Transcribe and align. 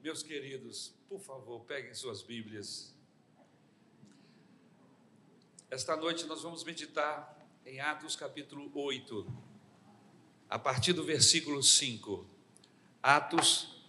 Meus 0.00 0.22
queridos, 0.22 0.94
por 1.08 1.20
favor, 1.20 1.64
peguem 1.64 1.92
suas 1.92 2.22
Bíblias. 2.22 2.94
Esta 5.68 5.96
noite 5.96 6.24
nós 6.26 6.42
vamos 6.42 6.62
meditar 6.62 7.36
em 7.66 7.80
Atos 7.80 8.14
capítulo 8.14 8.70
8, 8.72 9.26
a 10.48 10.56
partir 10.56 10.92
do 10.92 11.02
versículo 11.02 11.60
5. 11.64 12.24
Atos, 13.02 13.82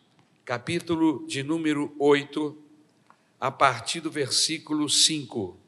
capítulo 0.44 1.28
de 1.28 1.44
número 1.44 1.96
8, 2.00 2.60
a 3.40 3.52
partir 3.52 4.00
do 4.00 4.10
versículo 4.10 4.90
5. 4.90 5.60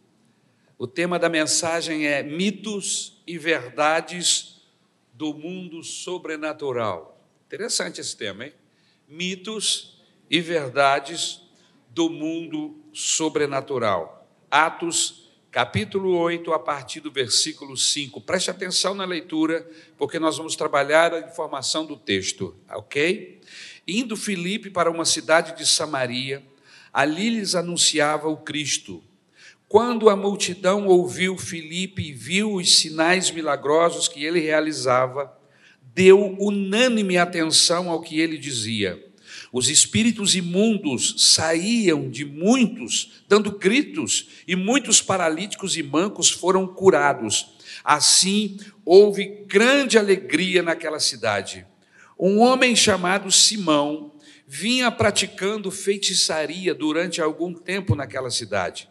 O 0.76 0.88
tema 0.88 1.20
da 1.20 1.30
mensagem 1.30 2.08
é 2.08 2.24
mitos 2.24 3.22
e 3.28 3.38
verdades 3.38 4.60
do 5.14 5.36
mundo 5.36 5.84
sobrenatural. 5.84 7.24
Interessante 7.46 8.02
esse 8.02 8.18
tema, 8.18 8.48
hein? 8.48 8.54
Mitos 9.08 9.91
e 10.32 10.40
verdades 10.40 11.42
do 11.90 12.10
mundo 12.10 12.80
sobrenatural. 12.94 14.26
Atos, 14.50 15.30
capítulo 15.52 16.18
8, 16.18 16.54
a 16.54 16.60
partir 16.60 17.02
do 17.02 17.12
versículo 17.12 17.76
5. 17.76 18.22
Preste 18.22 18.50
atenção 18.50 18.96
na 18.96 19.04
leitura, 19.04 19.70
porque 19.98 20.20
nós 20.20 20.38
vamos 20.38 20.56
trabalhar 20.56 21.14
a 21.14 21.20
informação 21.20 21.86
do 21.86 21.98
texto, 21.98 22.56
ok? 22.70 23.42
Indo 23.86 24.16
Filipe 24.16 24.70
para 24.70 24.90
uma 24.90 25.04
cidade 25.04 25.58
de 25.58 25.68
Samaria, 25.68 26.42
ali 26.94 27.30
lhes 27.30 27.54
anunciava 27.54 28.30
o 28.30 28.38
Cristo. 28.38 29.04
Quando 29.68 30.10
a 30.10 30.16
multidão 30.16 30.88
ouviu 30.88 31.38
Filipe 31.38 32.08
e 32.08 32.14
viu 32.14 32.54
os 32.54 32.78
sinais 32.78 33.30
milagrosos 33.32 34.08
que 34.08 34.24
ele 34.24 34.40
realizava, 34.40 35.38
deu 35.82 36.38
unânime 36.40 37.18
atenção 37.18 37.90
ao 37.90 38.00
que 38.00 38.18
ele 38.18 38.38
dizia 38.38 39.11
os 39.52 39.70
espíritos 39.70 40.34
imundos 40.34 41.16
saíam 41.18 42.10
de 42.10 42.24
muitos, 42.24 43.24
dando 43.28 43.52
gritos, 43.52 44.30
e 44.48 44.56
muitos 44.56 45.02
paralíticos 45.02 45.76
e 45.76 45.84
mancos 45.84 46.30
foram 46.30 46.66
curados. 46.66 47.54
Assim, 47.84 48.58
houve 48.86 49.44
grande 49.48 49.98
alegria 49.98 50.64
naquela 50.64 51.00
cidade. 51.00 51.66
Um 52.18 52.40
homem 52.40 52.76
chamado 52.76 53.30
Simão 53.30 54.14
vinha 54.48 54.90
praticando 54.90 55.70
feitiçaria 55.70 56.74
durante 56.74 57.22
algum 57.22 57.54
tempo 57.54 57.94
naquela 57.94 58.30
cidade. 58.30 58.88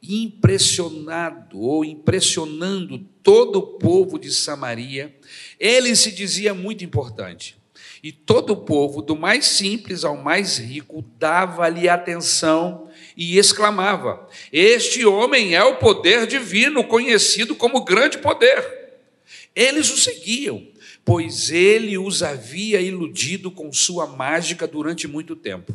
Impressionado 0.00 1.58
ou 1.58 1.84
impressionando 1.84 2.98
todo 3.22 3.56
o 3.58 3.78
povo 3.78 4.18
de 4.18 4.32
Samaria, 4.32 5.16
ele 5.58 5.96
se 5.96 6.12
dizia 6.12 6.54
muito 6.54 6.84
importante. 6.84 7.56
E 8.04 8.12
todo 8.12 8.50
o 8.50 8.56
povo, 8.58 9.00
do 9.00 9.16
mais 9.16 9.46
simples 9.46 10.04
ao 10.04 10.14
mais 10.14 10.58
rico, 10.58 11.02
dava-lhe 11.18 11.88
atenção 11.88 12.90
e 13.16 13.38
exclamava: 13.38 14.28
Este 14.52 15.06
homem 15.06 15.54
é 15.54 15.64
o 15.64 15.76
poder 15.76 16.26
divino, 16.26 16.84
conhecido 16.84 17.54
como 17.54 17.82
grande 17.82 18.18
poder. 18.18 18.62
Eles 19.56 19.90
o 19.90 19.96
seguiam, 19.96 20.66
pois 21.02 21.50
ele 21.50 21.96
os 21.96 22.22
havia 22.22 22.78
iludido 22.78 23.50
com 23.50 23.72
sua 23.72 24.06
mágica 24.06 24.66
durante 24.66 25.08
muito 25.08 25.34
tempo. 25.34 25.74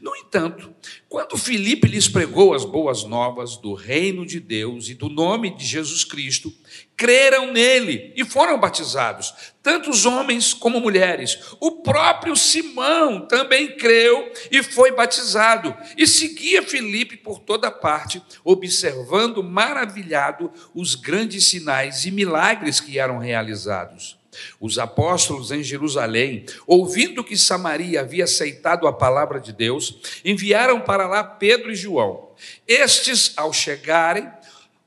No 0.00 0.14
entanto, 0.16 0.74
quando 1.08 1.36
Filipe 1.36 1.88
lhes 1.88 2.08
pregou 2.08 2.54
as 2.54 2.64
boas 2.64 3.04
novas 3.04 3.56
do 3.56 3.74
reino 3.74 4.26
de 4.26 4.40
Deus 4.40 4.88
e 4.88 4.94
do 4.94 5.08
nome 5.08 5.56
de 5.56 5.64
Jesus 5.64 6.04
Cristo, 6.04 6.52
creram 6.96 7.52
nele 7.52 8.12
e 8.16 8.24
foram 8.24 8.58
batizados, 8.58 9.34
tanto 9.62 9.90
os 9.90 10.06
homens 10.06 10.54
como 10.54 10.80
mulheres. 10.80 11.38
O 11.60 11.82
próprio 11.82 12.34
Simão 12.34 13.26
também 13.26 13.76
creu 13.76 14.32
e 14.50 14.62
foi 14.62 14.92
batizado, 14.92 15.76
e 15.96 16.06
seguia 16.06 16.62
Filipe 16.62 17.16
por 17.16 17.38
toda 17.38 17.70
parte, 17.70 18.22
observando 18.44 19.42
maravilhado 19.42 20.50
os 20.74 20.94
grandes 20.94 21.46
sinais 21.46 22.04
e 22.04 22.10
milagres 22.10 22.80
que 22.80 22.98
eram 22.98 23.18
realizados. 23.18 24.15
Os 24.60 24.78
apóstolos 24.78 25.50
em 25.50 25.62
Jerusalém, 25.62 26.44
ouvindo 26.66 27.24
que 27.24 27.36
Samaria 27.36 28.00
havia 28.00 28.24
aceitado 28.24 28.86
a 28.86 28.92
palavra 28.92 29.40
de 29.40 29.52
Deus, 29.52 29.98
enviaram 30.24 30.80
para 30.80 31.06
lá 31.06 31.22
Pedro 31.22 31.70
e 31.70 31.76
João. 31.76 32.30
Estes, 32.66 33.32
ao 33.36 33.52
chegarem, 33.52 34.28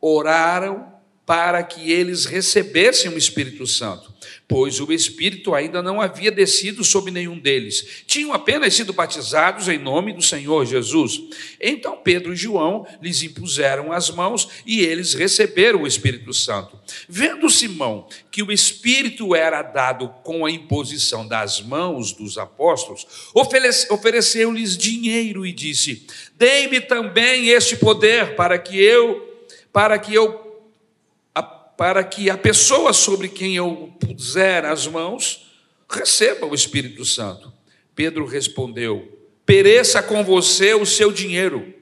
oraram 0.02 0.89
para 1.30 1.62
que 1.62 1.92
eles 1.92 2.26
recebessem 2.26 3.12
o 3.12 3.16
Espírito 3.16 3.68
Santo 3.68 4.12
pois 4.50 4.80
o 4.80 4.92
Espírito 4.92 5.54
ainda 5.54 5.80
não 5.80 6.02
havia 6.02 6.32
descido 6.32 6.84
sobre 6.84 7.12
nenhum 7.12 7.38
deles. 7.38 8.04
Tinham 8.08 8.34
apenas 8.34 8.74
sido 8.74 8.92
batizados 8.92 9.68
em 9.68 9.78
nome 9.78 10.12
do 10.12 10.24
Senhor 10.24 10.66
Jesus. 10.66 11.22
Então 11.62 11.98
Pedro 11.98 12.34
e 12.34 12.36
João 12.36 12.88
lhes 13.00 13.22
impuseram 13.22 13.92
as 13.92 14.10
mãos 14.10 14.50
e 14.66 14.82
eles 14.82 15.14
receberam 15.14 15.84
o 15.84 15.88
Espírito 15.88 16.34
Santo. 16.34 16.80
Vendo 17.08 17.48
Simão 17.48 18.08
que 18.32 18.42
o 18.42 18.52
Espírito 18.52 19.36
era 19.36 19.62
dado 19.62 20.10
com 20.24 20.44
a 20.44 20.52
imposição 20.52 21.28
das 21.28 21.62
mãos 21.62 22.12
dos 22.12 22.40
apóstolos, 22.40 23.06
ofereceu-lhes 23.92 24.76
dinheiro 24.76 25.46
e 25.46 25.52
disse: 25.52 26.08
Dei-me 26.36 26.82
também 26.82 27.50
este 27.50 27.76
poder 27.76 28.36
para 28.36 28.58
que 28.58 28.82
eu 28.82 29.30
para 29.72 30.00
que 30.00 30.12
eu 30.12 30.49
para 31.80 32.04
que 32.04 32.30
a 32.30 32.38
pessoa 32.38 32.92
sobre 32.92 33.30
quem 33.30 33.56
eu 33.56 33.94
puser 34.02 34.66
as 34.66 34.86
mãos 34.86 35.50
receba 35.90 36.46
o 36.46 36.54
Espírito 36.54 37.06
Santo. 37.06 37.54
Pedro 37.96 38.26
respondeu: 38.26 39.18
pereça 39.46 40.04
com 40.04 40.22
você 40.22 40.74
o 40.74 40.86
seu 40.86 41.10
dinheiro. 41.10 41.74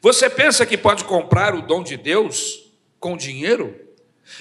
Você 0.00 0.30
pensa 0.30 0.64
que 0.64 0.78
pode 0.78 1.02
comprar 1.02 1.52
o 1.52 1.62
dom 1.62 1.82
de 1.82 1.96
Deus 1.96 2.70
com 3.00 3.16
dinheiro? 3.16 3.74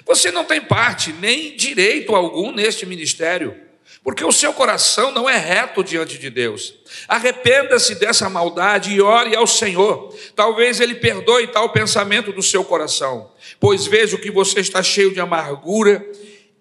Você 0.06 0.30
não 0.30 0.46
tem 0.46 0.62
parte 0.62 1.12
nem 1.12 1.58
direito 1.58 2.16
algum 2.16 2.52
neste 2.52 2.86
ministério 2.86 3.60
porque 4.04 4.26
o 4.26 4.32
seu 4.32 4.54
coração 4.54 5.12
não 5.12 5.30
é 5.30 5.38
reto 5.38 5.82
diante 5.82 6.18
de 6.18 6.30
Deus. 6.30 6.74
Arrependa-se 7.08 7.96
dessa 7.96 8.30
maldade 8.30 8.92
e 8.94 9.02
ore 9.02 9.34
ao 9.34 9.48
Senhor. 9.48 10.14
Talvez 10.36 10.82
Ele 10.82 10.96
perdoe 10.96 11.48
tal 11.48 11.72
pensamento 11.72 12.34
do 12.34 12.44
seu 12.44 12.66
coração, 12.66 13.32
pois 13.60 13.88
vejo 13.88 14.18
que 14.18 14.30
você 14.30 14.60
está 14.60 14.84
cheio 14.84 15.14
de 15.14 15.22
amargura 15.22 16.06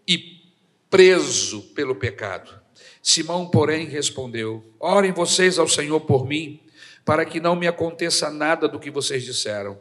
e 0.07 0.41
preso 0.89 1.63
pelo 1.75 1.97
pecado. 1.97 2.63
Simão, 3.03 3.47
porém, 3.47 3.87
respondeu: 3.87 4.65
Orem 4.79 5.11
vocês 5.11 5.59
ao 5.59 5.67
Senhor 5.67 6.01
por 6.03 6.25
mim, 6.25 6.61
para 7.05 7.25
que 7.25 7.41
não 7.41 7.57
me 7.57 7.67
aconteça 7.67 8.31
nada 8.31 8.69
do 8.69 8.79
que 8.79 8.91
vocês 8.91 9.25
disseram. 9.25 9.77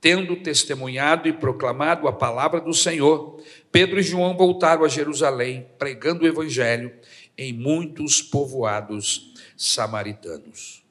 Tendo 0.00 0.36
testemunhado 0.36 1.28
e 1.28 1.32
proclamado 1.32 2.06
a 2.06 2.12
palavra 2.12 2.60
do 2.60 2.72
Senhor, 2.72 3.42
Pedro 3.72 3.98
e 3.98 4.02
João 4.02 4.36
voltaram 4.36 4.84
a 4.84 4.88
Jerusalém, 4.88 5.68
pregando 5.76 6.24
o 6.24 6.26
evangelho 6.28 6.94
em 7.36 7.52
muitos 7.52 8.22
povoados 8.22 9.34
samaritanos. 9.56 10.84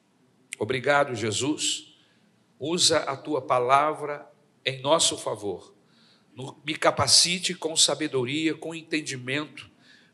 Obrigado, 0.59 1.15
Jesus. 1.15 1.95
Usa 2.59 2.97
a 2.99 3.15
tua 3.15 3.41
palavra 3.41 4.29
em 4.65 4.81
nosso 4.81 5.17
favor. 5.17 5.73
Me 6.65 6.75
capacite 6.75 7.53
com 7.53 7.77
sabedoria, 7.77 8.55
com 8.55 8.75
entendimento, 8.75 9.69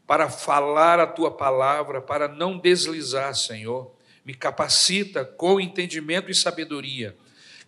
para 0.06 0.30
falar 0.30 1.00
a 1.00 1.08
tua 1.08 1.32
palavra, 1.32 2.00
para 2.00 2.28
não 2.28 2.60
deslizar, 2.60 3.34
Senhor. 3.34 3.96
Me 4.24 4.36
capacita 4.36 5.26
com 5.26 5.60
entendimento 5.60 6.30
e 6.30 6.36
sabedoria 6.36 7.18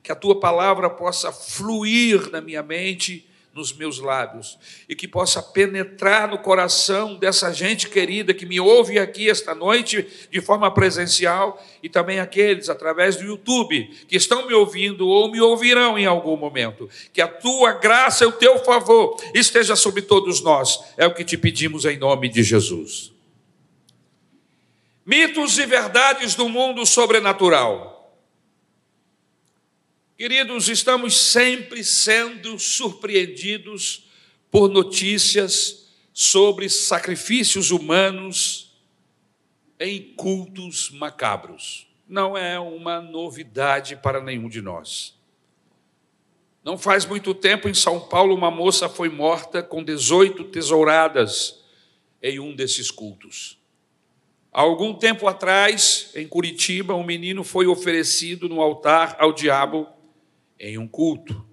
que 0.05 0.11
a 0.11 0.15
tua 0.15 0.39
palavra 0.39 0.87
possa 0.87 1.31
fluir 1.31 2.29
na 2.29 2.39
minha 2.39 2.61
mente, 2.61 3.27
nos 3.55 3.73
meus 3.73 3.97
lábios, 3.97 4.59
e 4.87 4.95
que 4.95 5.07
possa 5.07 5.41
penetrar 5.41 6.29
no 6.29 6.37
coração 6.37 7.15
dessa 7.15 7.51
gente 7.51 7.89
querida 7.89 8.31
que 8.31 8.45
me 8.45 8.59
ouve 8.59 8.99
aqui 8.99 9.27
esta 9.27 9.55
noite 9.55 10.05
de 10.29 10.41
forma 10.41 10.69
presencial 10.69 11.59
e 11.81 11.89
também 11.89 12.19
aqueles 12.19 12.69
através 12.69 13.15
do 13.15 13.23
YouTube 13.23 13.85
que 14.07 14.15
estão 14.15 14.45
me 14.45 14.53
ouvindo 14.53 15.07
ou 15.07 15.31
me 15.31 15.41
ouvirão 15.41 15.97
em 15.97 16.05
algum 16.05 16.37
momento. 16.37 16.87
Que 17.11 17.21
a 17.21 17.27
tua 17.27 17.73
graça 17.73 18.25
e 18.25 18.27
o 18.27 18.33
teu 18.33 18.59
favor 18.59 19.17
esteja 19.33 19.75
sobre 19.75 20.03
todos 20.03 20.39
nós. 20.39 20.79
É 20.97 21.07
o 21.07 21.15
que 21.15 21.23
te 21.23 21.35
pedimos 21.35 21.83
em 21.83 21.97
nome 21.97 22.29
de 22.29 22.43
Jesus. 22.43 23.11
Mitos 25.03 25.57
e 25.57 25.65
verdades 25.65 26.35
do 26.35 26.47
mundo 26.47 26.85
sobrenatural. 26.85 27.94
Queridos, 30.17 30.69
estamos 30.69 31.13
sempre 31.13 31.83
sendo 31.83 32.57
surpreendidos 32.57 34.07
por 34.49 34.69
notícias 34.69 35.89
sobre 36.13 36.69
sacrifícios 36.69 37.69
humanos 37.69 38.73
em 39.77 40.13
cultos 40.15 40.89
macabros. 40.89 41.85
Não 42.07 42.37
é 42.37 42.57
uma 42.57 43.01
novidade 43.01 43.97
para 43.97 44.21
nenhum 44.21 44.47
de 44.47 44.61
nós. 44.61 45.13
Não 46.63 46.77
faz 46.77 47.05
muito 47.05 47.35
tempo, 47.35 47.67
em 47.67 47.73
São 47.73 47.99
Paulo, 47.99 48.33
uma 48.33 48.49
moça 48.49 48.87
foi 48.87 49.09
morta 49.09 49.61
com 49.61 49.83
18 49.83 50.45
tesouradas 50.45 51.61
em 52.23 52.39
um 52.39 52.55
desses 52.55 52.89
cultos. 52.89 53.59
Há 54.49 54.61
algum 54.61 54.93
tempo 54.93 55.27
atrás, 55.27 56.11
em 56.15 56.25
Curitiba, 56.25 56.95
um 56.95 57.03
menino 57.03 57.43
foi 57.43 57.67
oferecido 57.67 58.47
no 58.47 58.61
altar 58.61 59.17
ao 59.19 59.33
diabo 59.33 59.94
em 60.59 60.77
um 60.77 60.87
culto. 60.87 61.45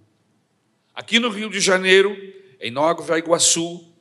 Aqui 0.94 1.18
no 1.18 1.28
Rio 1.28 1.50
de 1.50 1.60
Janeiro, 1.60 2.16
em 2.60 2.70
Nova 2.70 3.18
Iguaçu, 3.18 3.92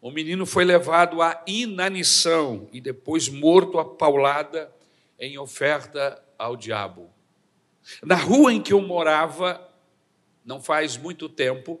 o 0.00 0.10
menino 0.10 0.46
foi 0.46 0.64
levado 0.64 1.20
à 1.20 1.42
inanição 1.46 2.68
e 2.72 2.80
depois 2.80 3.28
morto 3.28 3.78
a 3.78 3.84
paulada 3.84 4.72
em 5.18 5.38
oferta 5.38 6.22
ao 6.38 6.56
diabo. 6.56 7.10
Na 8.02 8.14
rua 8.14 8.52
em 8.52 8.62
que 8.62 8.72
eu 8.72 8.80
morava, 8.80 9.68
não 10.44 10.60
faz 10.60 10.96
muito 10.96 11.28
tempo, 11.28 11.80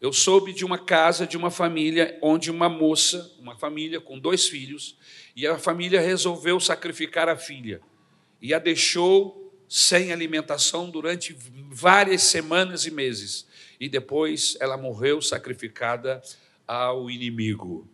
eu 0.00 0.12
soube 0.12 0.52
de 0.52 0.64
uma 0.64 0.78
casa 0.78 1.26
de 1.26 1.36
uma 1.36 1.50
família 1.50 2.18
onde 2.22 2.50
uma 2.50 2.68
moça, 2.68 3.34
uma 3.38 3.56
família 3.56 4.00
com 4.00 4.18
dois 4.18 4.48
filhos, 4.48 4.96
e 5.34 5.46
a 5.46 5.58
família 5.58 6.00
resolveu 6.00 6.58
sacrificar 6.58 7.28
a 7.28 7.36
filha 7.36 7.80
e 8.40 8.54
a 8.54 8.58
deixou 8.58 9.39
sem 9.72 10.10
alimentação 10.10 10.90
durante 10.90 11.32
várias 11.70 12.22
semanas 12.22 12.86
e 12.86 12.90
meses. 12.90 13.46
E 13.78 13.88
depois 13.88 14.56
ela 14.58 14.76
morreu 14.76 15.22
sacrificada 15.22 16.20
ao 16.66 17.08
inimigo. 17.08 17.88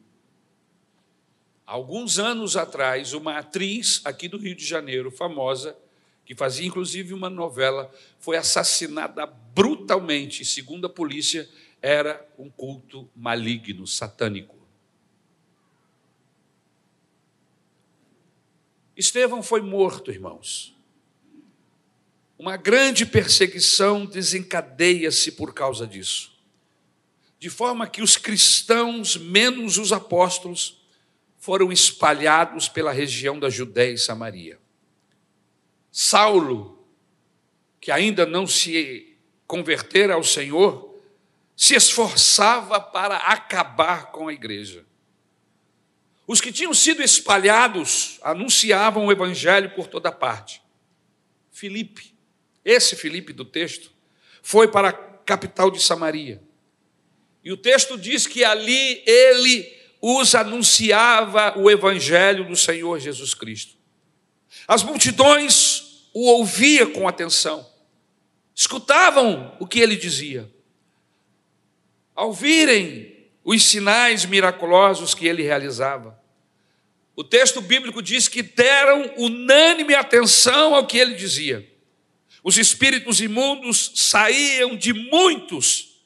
Alguns 1.67 2.19
anos 2.19 2.57
atrás, 2.57 3.13
uma 3.13 3.37
atriz 3.37 4.01
aqui 4.07 4.27
do 4.27 4.39
Rio 4.39 4.55
de 4.55 4.65
Janeiro, 4.65 5.11
famosa, 5.11 5.77
que 6.25 6.35
fazia 6.35 6.67
inclusive 6.67 7.13
uma 7.13 7.29
novela, 7.29 7.93
foi 8.19 8.39
assassinada 8.39 9.27
brutalmente. 9.27 10.47
Segundo 10.47 10.87
a 10.87 10.91
polícia, 10.91 11.47
era 11.83 12.27
um 12.39 12.49
culto 12.49 13.07
maligno, 13.15 13.87
satânico. 13.87 14.57
Estevão 18.97 19.43
foi 19.43 19.61
morto, 19.61 20.11
irmãos. 20.11 20.76
Uma 22.39 22.57
grande 22.57 23.07
perseguição 23.07 24.05
desencadeia-se 24.05 25.33
por 25.33 25.55
causa 25.55 25.87
disso. 25.87 26.33
De 27.39 27.49
forma 27.49 27.87
que 27.87 28.03
os 28.03 28.17
cristãos, 28.17 29.17
menos 29.17 29.79
os 29.79 29.93
apóstolos, 29.93 30.83
foram 31.39 31.71
espalhados 31.71 32.69
pela 32.69 32.93
região 32.93 33.39
da 33.39 33.49
Judéia 33.49 33.93
e 33.93 33.99
Samaria. 33.99 34.59
Saulo, 35.91 36.85
que 37.81 37.91
ainda 37.91 38.27
não 38.27 38.47
se 38.47 39.17
convertera 39.47 40.15
ao 40.15 40.25
Senhor, 40.25 40.95
se 41.57 41.75
esforçava 41.75 42.81
para 42.81 43.17
acabar 43.17 44.11
com 44.11 44.29
a 44.29 44.33
igreja. 44.33 44.85
Os 46.27 46.41
que 46.41 46.53
tinham 46.53 46.75
sido 46.75 47.03
espalhados 47.03 48.19
anunciavam 48.23 49.07
o 49.07 49.13
evangelho 49.13 49.71
por 49.71 49.87
toda 49.87 50.11
parte. 50.11 50.61
Filipe, 51.53 52.16
esse 52.67 52.97
Filipe 52.97 53.33
do 53.33 53.45
texto, 53.45 53.91
foi 54.43 54.69
para 54.69 54.89
a 54.89 54.93
capital 54.93 55.71
de 55.71 55.83
Samaria. 55.83 56.43
E 57.43 57.53
o 57.53 57.57
texto 57.57 57.97
diz 57.97 58.27
que 58.27 58.45
ali 58.45 59.03
ele 59.07 59.73
os 60.03 60.35
anunciava 60.35 61.59
o 61.59 61.71
evangelho 61.71 62.47
do 62.47 62.57
Senhor 62.57 62.99
Jesus 62.99 63.33
Cristo. 63.33 63.77
As 64.67 64.83
multidões 64.83 65.87
o 66.19 66.29
ouvia 66.29 66.87
com 66.87 67.07
atenção, 67.07 67.71
escutavam 68.55 69.55
o 69.61 69.67
que 69.67 69.81
ele 69.81 69.95
dizia. 69.97 70.51
Ao 72.15 72.33
virem 72.33 73.29
os 73.45 73.63
sinais 73.63 74.25
miraculosos 74.25 75.13
que 75.13 75.27
ele 75.27 75.43
realizava, 75.43 76.19
o 77.15 77.23
texto 77.23 77.61
bíblico 77.61 78.03
diz 78.03 78.29
que 78.29 78.41
deram 78.43 79.13
unânime 79.19 79.95
atenção 79.95 80.75
ao 80.75 80.87
que 80.87 80.97
ele 80.97 81.15
dizia. 81.15 81.71
Os 82.47 82.59
espíritos 82.59 83.21
imundos 83.21 83.91
saíam 83.97 84.77
de 84.77 84.93
muitos, 84.93 86.01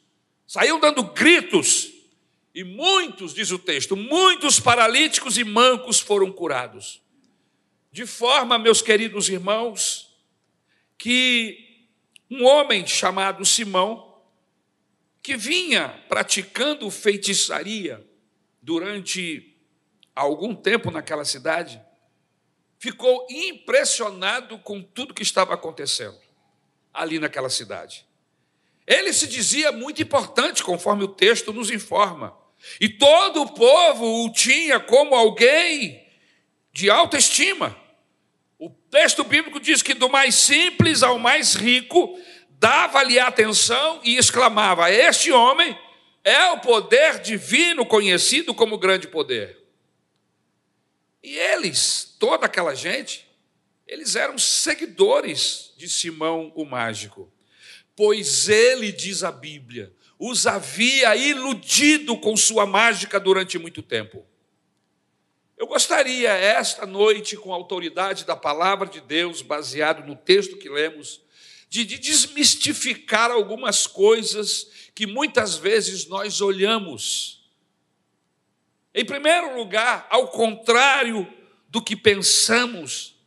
saíam 0.46 0.80
dando 0.80 1.02
gritos, 1.02 1.92
e 2.54 2.64
muitos, 2.64 3.34
diz 3.34 3.50
o 3.50 3.58
texto, 3.58 3.94
muitos 3.94 4.58
paralíticos 4.58 5.36
e 5.36 5.44
mancos 5.44 6.00
foram 6.00 6.32
curados. 6.32 7.02
De 7.92 8.06
forma, 8.06 8.58
meus 8.58 8.80
queridos 8.80 9.28
irmãos, 9.28 10.16
que 10.96 11.86
um 12.30 12.46
homem 12.46 12.86
chamado 12.86 13.44
Simão, 13.44 14.18
que 15.22 15.36
vinha 15.36 15.90
praticando 16.08 16.90
feitiçaria 16.90 18.02
durante 18.62 19.58
algum 20.16 20.54
tempo 20.54 20.90
naquela 20.90 21.26
cidade, 21.26 21.78
ficou 22.78 23.26
impressionado 23.28 24.58
com 24.60 24.82
tudo 24.82 25.12
que 25.12 25.22
estava 25.22 25.52
acontecendo 25.52 26.29
ali 26.92 27.18
naquela 27.18 27.48
cidade. 27.48 28.06
Ele 28.86 29.12
se 29.12 29.26
dizia 29.26 29.70
muito 29.70 30.02
importante, 30.02 30.62
conforme 30.62 31.04
o 31.04 31.08
texto 31.08 31.52
nos 31.52 31.70
informa, 31.70 32.36
e 32.80 32.88
todo 32.88 33.42
o 33.42 33.52
povo 33.52 34.24
o 34.24 34.32
tinha 34.32 34.80
como 34.80 35.14
alguém 35.14 36.06
de 36.72 36.90
alta 36.90 37.16
estima. 37.16 37.76
O 38.58 38.68
texto 38.68 39.24
bíblico 39.24 39.60
diz 39.60 39.82
que 39.82 39.94
do 39.94 40.08
mais 40.08 40.34
simples 40.34 41.02
ao 41.02 41.18
mais 41.18 41.54
rico, 41.54 42.18
dava-lhe 42.50 43.18
atenção 43.18 44.00
e 44.04 44.16
exclamava: 44.16 44.90
Este 44.90 45.32
homem 45.32 45.78
é 46.22 46.50
o 46.50 46.60
poder 46.60 47.20
divino 47.20 47.86
conhecido 47.86 48.52
como 48.52 48.76
grande 48.76 49.08
poder. 49.08 49.58
E 51.22 51.36
eles, 51.38 52.16
toda 52.18 52.46
aquela 52.46 52.74
gente, 52.74 53.29
eles 53.90 54.14
eram 54.14 54.38
seguidores 54.38 55.74
de 55.76 55.88
Simão 55.88 56.52
o 56.54 56.64
Mágico, 56.64 57.28
pois 57.96 58.48
ele, 58.48 58.92
diz 58.92 59.24
a 59.24 59.32
Bíblia, 59.32 59.92
os 60.16 60.46
havia 60.46 61.16
iludido 61.16 62.16
com 62.16 62.36
sua 62.36 62.64
mágica 62.64 63.18
durante 63.18 63.58
muito 63.58 63.82
tempo. 63.82 64.24
Eu 65.58 65.66
gostaria, 65.66 66.30
esta 66.30 66.86
noite, 66.86 67.36
com 67.36 67.52
a 67.52 67.56
autoridade 67.56 68.24
da 68.24 68.36
palavra 68.36 68.88
de 68.88 69.00
Deus, 69.00 69.42
baseado 69.42 70.06
no 70.06 70.14
texto 70.14 70.56
que 70.56 70.68
lemos, 70.68 71.20
de, 71.68 71.84
de 71.84 71.98
desmistificar 71.98 73.32
algumas 73.32 73.88
coisas 73.88 74.70
que 74.94 75.04
muitas 75.04 75.56
vezes 75.56 76.06
nós 76.06 76.40
olhamos. 76.40 77.50
Em 78.94 79.04
primeiro 79.04 79.56
lugar, 79.56 80.06
ao 80.10 80.28
contrário 80.28 81.26
do 81.68 81.82
que 81.82 81.96
pensamos, 81.96 83.19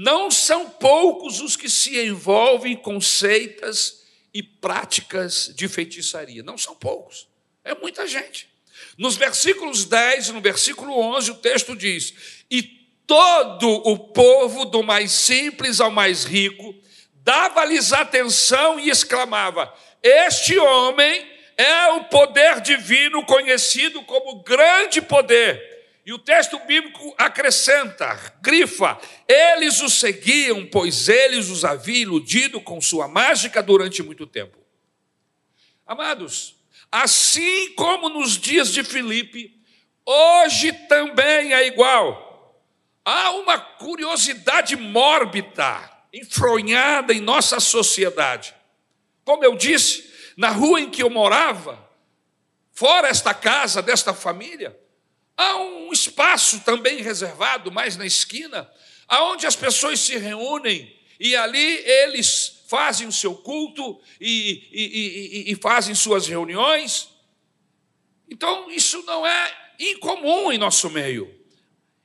não 0.00 0.30
são 0.30 0.70
poucos 0.70 1.42
os 1.42 1.56
que 1.56 1.68
se 1.68 2.00
envolvem 2.00 2.74
com 2.74 2.98
seitas 3.02 4.02
e 4.32 4.42
práticas 4.42 5.52
de 5.54 5.68
feitiçaria. 5.68 6.42
Não 6.42 6.56
são 6.56 6.74
poucos, 6.74 7.28
é 7.62 7.74
muita 7.74 8.06
gente. 8.06 8.48
Nos 8.96 9.16
versículos 9.16 9.84
10 9.84 10.28
e 10.28 10.32
no 10.32 10.40
versículo 10.40 10.98
11, 10.98 11.32
o 11.32 11.34
texto 11.34 11.76
diz: 11.76 12.14
E 12.50 12.62
todo 13.06 13.68
o 13.68 13.98
povo, 13.98 14.64
do 14.64 14.82
mais 14.82 15.12
simples 15.12 15.82
ao 15.82 15.90
mais 15.90 16.24
rico, 16.24 16.74
dava-lhes 17.16 17.92
atenção 17.92 18.80
e 18.80 18.88
exclamava: 18.88 19.70
Este 20.02 20.58
homem 20.58 21.30
é 21.58 21.88
o 21.88 22.04
poder 22.04 22.62
divino 22.62 23.22
conhecido 23.26 24.02
como 24.04 24.42
grande 24.42 25.02
poder. 25.02 25.69
E 26.04 26.12
o 26.12 26.18
texto 26.18 26.58
bíblico 26.60 27.14
acrescenta, 27.18 28.34
grifa: 28.40 28.98
eles 29.28 29.80
o 29.80 29.88
seguiam, 29.88 30.66
pois 30.66 31.08
eles 31.08 31.48
os 31.48 31.64
haviam 31.64 31.96
iludido 31.96 32.60
com 32.60 32.80
sua 32.80 33.06
mágica 33.06 33.62
durante 33.62 34.02
muito 34.02 34.26
tempo. 34.26 34.58
Amados, 35.86 36.60
Assim 36.90 37.72
como 37.74 38.08
nos 38.08 38.36
dias 38.36 38.72
de 38.72 38.82
Filipe, 38.82 39.56
hoje 40.04 40.72
também 40.88 41.52
é 41.52 41.66
igual. 41.66 42.28
Há 43.04 43.30
uma 43.32 43.58
curiosidade 43.58 44.74
mórbida, 44.76 45.88
enfronhada 46.12 47.12
em 47.12 47.20
nossa 47.20 47.60
sociedade. 47.60 48.54
Como 49.24 49.44
eu 49.44 49.56
disse, 49.56 50.12
na 50.36 50.50
rua 50.50 50.80
em 50.80 50.90
que 50.90 51.02
eu 51.02 51.08
morava, 51.08 51.78
fora 52.72 53.08
esta 53.08 53.32
casa, 53.32 53.80
desta 53.80 54.12
família, 54.12 54.76
há 55.40 55.56
um 55.56 55.92
espaço 55.92 56.60
também 56.60 57.02
reservado, 57.02 57.72
mais 57.72 57.96
na 57.96 58.04
esquina, 58.04 58.70
aonde 59.08 59.46
as 59.46 59.56
pessoas 59.56 60.00
se 60.00 60.16
reúnem 60.18 60.94
e 61.18 61.34
ali 61.34 61.82
eles 61.84 62.64
fazem 62.68 63.06
o 63.06 63.12
seu 63.12 63.34
culto 63.34 64.00
e, 64.20 64.68
e, 64.70 65.48
e, 65.48 65.52
e 65.52 65.56
fazem 65.56 65.94
suas 65.94 66.26
reuniões. 66.26 67.08
Então, 68.30 68.70
isso 68.70 69.02
não 69.04 69.26
é 69.26 69.74
incomum 69.78 70.52
em 70.52 70.58
nosso 70.58 70.88
meio. 70.88 71.34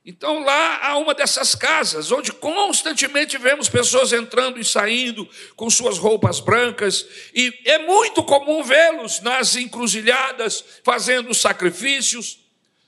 Então, 0.04 0.44
lá 0.44 0.86
há 0.86 0.96
uma 0.96 1.14
dessas 1.14 1.54
casas, 1.54 2.12
onde 2.12 2.32
constantemente 2.32 3.36
vemos 3.38 3.68
pessoas 3.68 4.12
entrando 4.12 4.58
e 4.60 4.64
saindo 4.64 5.28
com 5.56 5.68
suas 5.68 5.98
roupas 5.98 6.38
brancas, 6.40 7.06
e 7.34 7.52
é 7.64 7.78
muito 7.78 8.22
comum 8.22 8.62
vê-los 8.62 9.20
nas 9.20 9.56
encruzilhadas 9.56 10.64
fazendo 10.84 11.34
sacrifícios. 11.34 12.45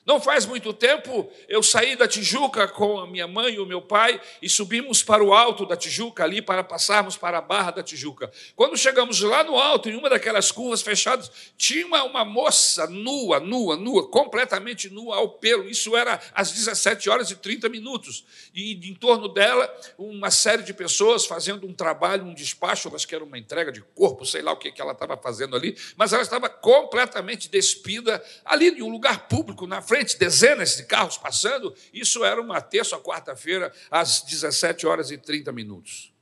Não 0.08 0.18
faz 0.18 0.46
muito 0.46 0.72
tempo 0.72 1.30
eu 1.50 1.62
saí 1.62 1.94
da 1.94 2.08
Tijuca 2.08 2.66
com 2.66 2.98
a 2.98 3.06
minha 3.06 3.28
mãe 3.28 3.52
e 3.52 3.60
o 3.60 3.66
meu 3.66 3.82
pai 3.82 4.18
e 4.40 4.48
subimos 4.48 5.02
para 5.02 5.22
o 5.22 5.34
alto 5.34 5.66
da 5.66 5.76
Tijuca, 5.76 6.24
ali 6.24 6.40
para 6.40 6.64
passarmos 6.64 7.14
para 7.14 7.36
a 7.36 7.42
Barra 7.42 7.72
da 7.72 7.82
Tijuca. 7.82 8.32
Quando 8.56 8.74
chegamos 8.74 9.20
lá 9.20 9.44
no 9.44 9.58
alto, 9.58 9.90
em 9.90 9.96
uma 9.96 10.08
daquelas 10.08 10.50
curvas 10.50 10.80
fechadas, 10.80 11.30
tinha 11.58 11.86
uma, 11.86 12.04
uma 12.04 12.24
moça 12.24 12.86
nua, 12.86 13.38
nua, 13.38 13.76
nua, 13.76 14.08
completamente 14.08 14.88
nua 14.88 15.16
ao 15.16 15.28
pelo. 15.28 15.68
Isso 15.68 15.94
era 15.94 16.18
às 16.34 16.52
17 16.52 17.10
horas 17.10 17.30
e 17.30 17.36
30 17.36 17.68
minutos. 17.68 18.24
E 18.54 18.72
em 18.88 18.94
torno 18.94 19.28
dela, 19.28 19.70
uma 19.98 20.30
série 20.30 20.62
de 20.62 20.72
pessoas 20.72 21.26
fazendo 21.26 21.66
um 21.66 21.74
trabalho, 21.74 22.24
um 22.24 22.32
despacho, 22.32 22.90
acho 22.94 23.06
que 23.06 23.14
era 23.14 23.24
uma 23.24 23.36
entrega 23.36 23.70
de 23.70 23.82
corpo, 23.82 24.24
sei 24.24 24.40
lá 24.40 24.52
o 24.52 24.56
que 24.56 24.72
ela 24.80 24.92
estava 24.92 25.18
fazendo 25.18 25.54
ali, 25.54 25.76
mas 25.98 26.14
ela 26.14 26.22
estava 26.22 26.48
completamente 26.48 27.46
despida 27.50 28.24
ali 28.42 28.68
em 28.68 28.82
um 28.82 28.88
lugar 28.88 29.28
público, 29.28 29.66
na 29.66 29.82
frente 29.82 29.97
frente, 29.98 30.16
dezenas 30.16 30.76
de 30.76 30.84
carros 30.84 31.18
passando. 31.18 31.74
Isso 31.92 32.24
era 32.24 32.40
uma 32.40 32.60
terça 32.60 32.96
ou 32.96 33.02
quarta-feira, 33.02 33.72
às 33.90 34.22
17 34.22 34.86
horas 34.86 35.10
e 35.10 35.18
30 35.18 35.50
minutos. 35.52 36.12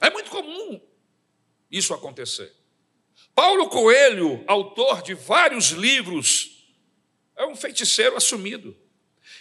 É 0.00 0.10
muito 0.10 0.30
comum 0.30 0.80
isso 1.70 1.92
acontecer. 1.92 2.52
Paulo 3.34 3.68
Coelho, 3.68 4.44
autor 4.46 5.02
de 5.02 5.14
vários 5.14 5.70
livros, 5.70 6.68
é 7.36 7.44
um 7.46 7.56
feiticeiro 7.56 8.16
assumido. 8.16 8.76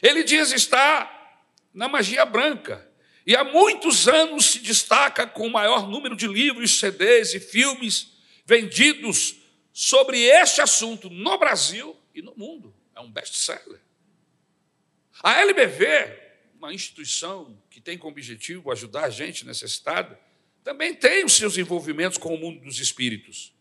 Ele 0.01 0.23
diz 0.23 0.51
estar 0.51 1.45
na 1.73 1.87
magia 1.87 2.25
branca. 2.25 2.87
E 3.25 3.35
há 3.35 3.43
muitos 3.43 4.07
anos 4.07 4.51
se 4.51 4.59
destaca 4.59 5.27
com 5.27 5.45
o 5.45 5.51
maior 5.51 5.87
número 5.87 6.15
de 6.15 6.27
livros, 6.27 6.79
CDs 6.79 7.33
e 7.33 7.39
filmes 7.39 8.17
vendidos 8.45 9.35
sobre 9.71 10.23
este 10.23 10.61
assunto 10.61 11.09
no 11.09 11.37
Brasil 11.37 11.95
e 12.13 12.21
no 12.21 12.33
mundo. 12.35 12.78
É 12.99 13.01
um 13.01 13.09
best-seller. 13.09 13.79
A 15.23 15.39
LBV, 15.39 15.85
uma 16.57 16.73
instituição 16.73 17.57
que 17.69 17.79
tem 17.79 17.97
como 17.97 18.11
objetivo 18.11 18.69
ajudar 18.73 19.05
a 19.05 19.09
gente 19.09 19.45
necessitada, 19.45 20.19
também 20.65 20.93
tem 20.93 21.23
os 21.23 21.31
seus 21.31 21.57
envolvimentos 21.57 22.17
com 22.17 22.35
o 22.35 22.37
mundo 22.37 22.59
dos 22.59 22.77
espíritos. 22.77 23.55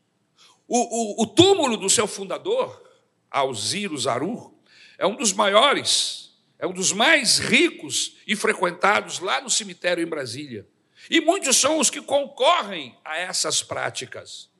O, 0.66 1.22
o, 1.22 1.22
o 1.22 1.26
túmulo 1.28 1.76
do 1.76 1.88
seu 1.88 2.08
fundador, 2.08 2.84
Alziro 3.30 3.96
Zarur, 3.96 4.52
é 4.98 5.06
um 5.06 5.14
dos 5.14 5.32
maiores, 5.32 6.36
é 6.58 6.66
um 6.66 6.72
dos 6.72 6.92
mais 6.92 7.38
ricos 7.38 8.16
e 8.26 8.34
frequentados 8.34 9.20
lá 9.20 9.40
no 9.40 9.48
cemitério 9.48 10.02
em 10.02 10.08
Brasília. 10.08 10.66
E 11.08 11.20
muitos 11.20 11.56
são 11.56 11.78
os 11.78 11.90
que 11.90 12.02
concorrem 12.02 12.98
a 13.04 13.16
essas 13.16 13.62
práticas. 13.62 14.50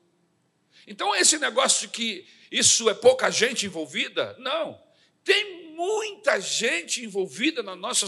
Então, 0.89 1.15
esse 1.15 1.37
negócio 1.37 1.81
de 1.81 1.93
que 1.93 2.25
isso 2.51 2.89
é 2.89 2.95
pouca 2.95 3.29
gente 3.29 3.67
envolvida? 3.67 4.35
Não. 4.39 4.81
Tem 5.23 5.71
muita 5.75 6.41
gente 6.41 7.05
envolvida 7.05 7.61
na 7.61 7.75
nossa, 7.75 8.07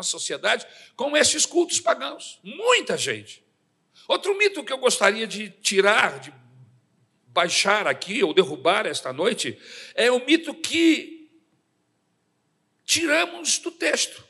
sociedade 0.00 0.64
com 0.94 1.16
esses 1.16 1.44
cultos 1.44 1.80
pagãos. 1.80 2.38
Muita 2.44 2.96
gente. 2.96 3.42
Outro 4.06 4.38
mito 4.38 4.62
que 4.62 4.72
eu 4.72 4.78
gostaria 4.78 5.26
de 5.26 5.50
tirar, 5.50 6.20
de 6.20 6.32
baixar 7.26 7.88
aqui 7.88 8.22
ou 8.22 8.32
derrubar 8.32 8.86
esta 8.86 9.12
noite, 9.12 9.58
é 9.96 10.08
o 10.08 10.24
mito 10.24 10.54
que 10.54 11.28
tiramos 12.84 13.58
do 13.58 13.72
texto. 13.72 14.24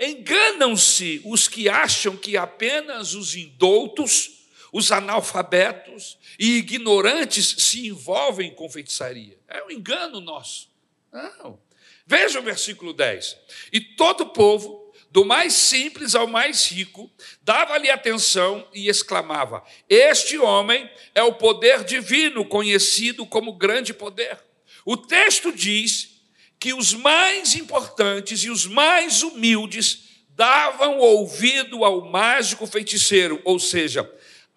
Enganam-se 0.00 1.20
os 1.22 1.48
que 1.48 1.68
acham 1.68 2.16
que 2.16 2.34
apenas 2.34 3.12
os 3.12 3.36
indoutos 3.36 4.37
os 4.72 4.92
analfabetos 4.92 6.18
e 6.38 6.56
ignorantes 6.58 7.56
se 7.58 7.86
envolvem 7.86 8.54
com 8.54 8.68
feitiçaria. 8.68 9.38
É 9.48 9.62
um 9.64 9.70
engano 9.70 10.20
nosso. 10.20 10.68
Não. 11.12 11.58
Veja 12.06 12.40
o 12.40 12.42
versículo 12.42 12.92
10. 12.92 13.36
E 13.72 13.80
todo 13.80 14.22
o 14.22 14.30
povo, 14.30 14.92
do 15.10 15.24
mais 15.24 15.52
simples 15.52 16.14
ao 16.14 16.26
mais 16.26 16.70
rico, 16.70 17.10
dava-lhe 17.42 17.90
atenção 17.90 18.66
e 18.72 18.88
exclamava: 18.88 19.62
Este 19.88 20.38
homem 20.38 20.90
é 21.14 21.22
o 21.22 21.34
poder 21.34 21.84
divino, 21.84 22.44
conhecido 22.44 23.26
como 23.26 23.52
grande 23.52 23.92
poder. 23.92 24.38
O 24.84 24.96
texto 24.96 25.52
diz 25.52 26.18
que 26.58 26.72
os 26.74 26.92
mais 26.94 27.54
importantes 27.54 28.42
e 28.42 28.50
os 28.50 28.66
mais 28.66 29.22
humildes 29.22 30.08
davam 30.30 30.98
ouvido 30.98 31.84
ao 31.84 32.00
mágico 32.04 32.66
feiticeiro, 32.66 33.40
ou 33.44 33.58
seja, 33.58 34.08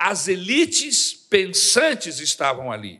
as 0.03 0.27
elites 0.27 1.13
pensantes 1.13 2.19
estavam 2.19 2.71
ali. 2.71 2.99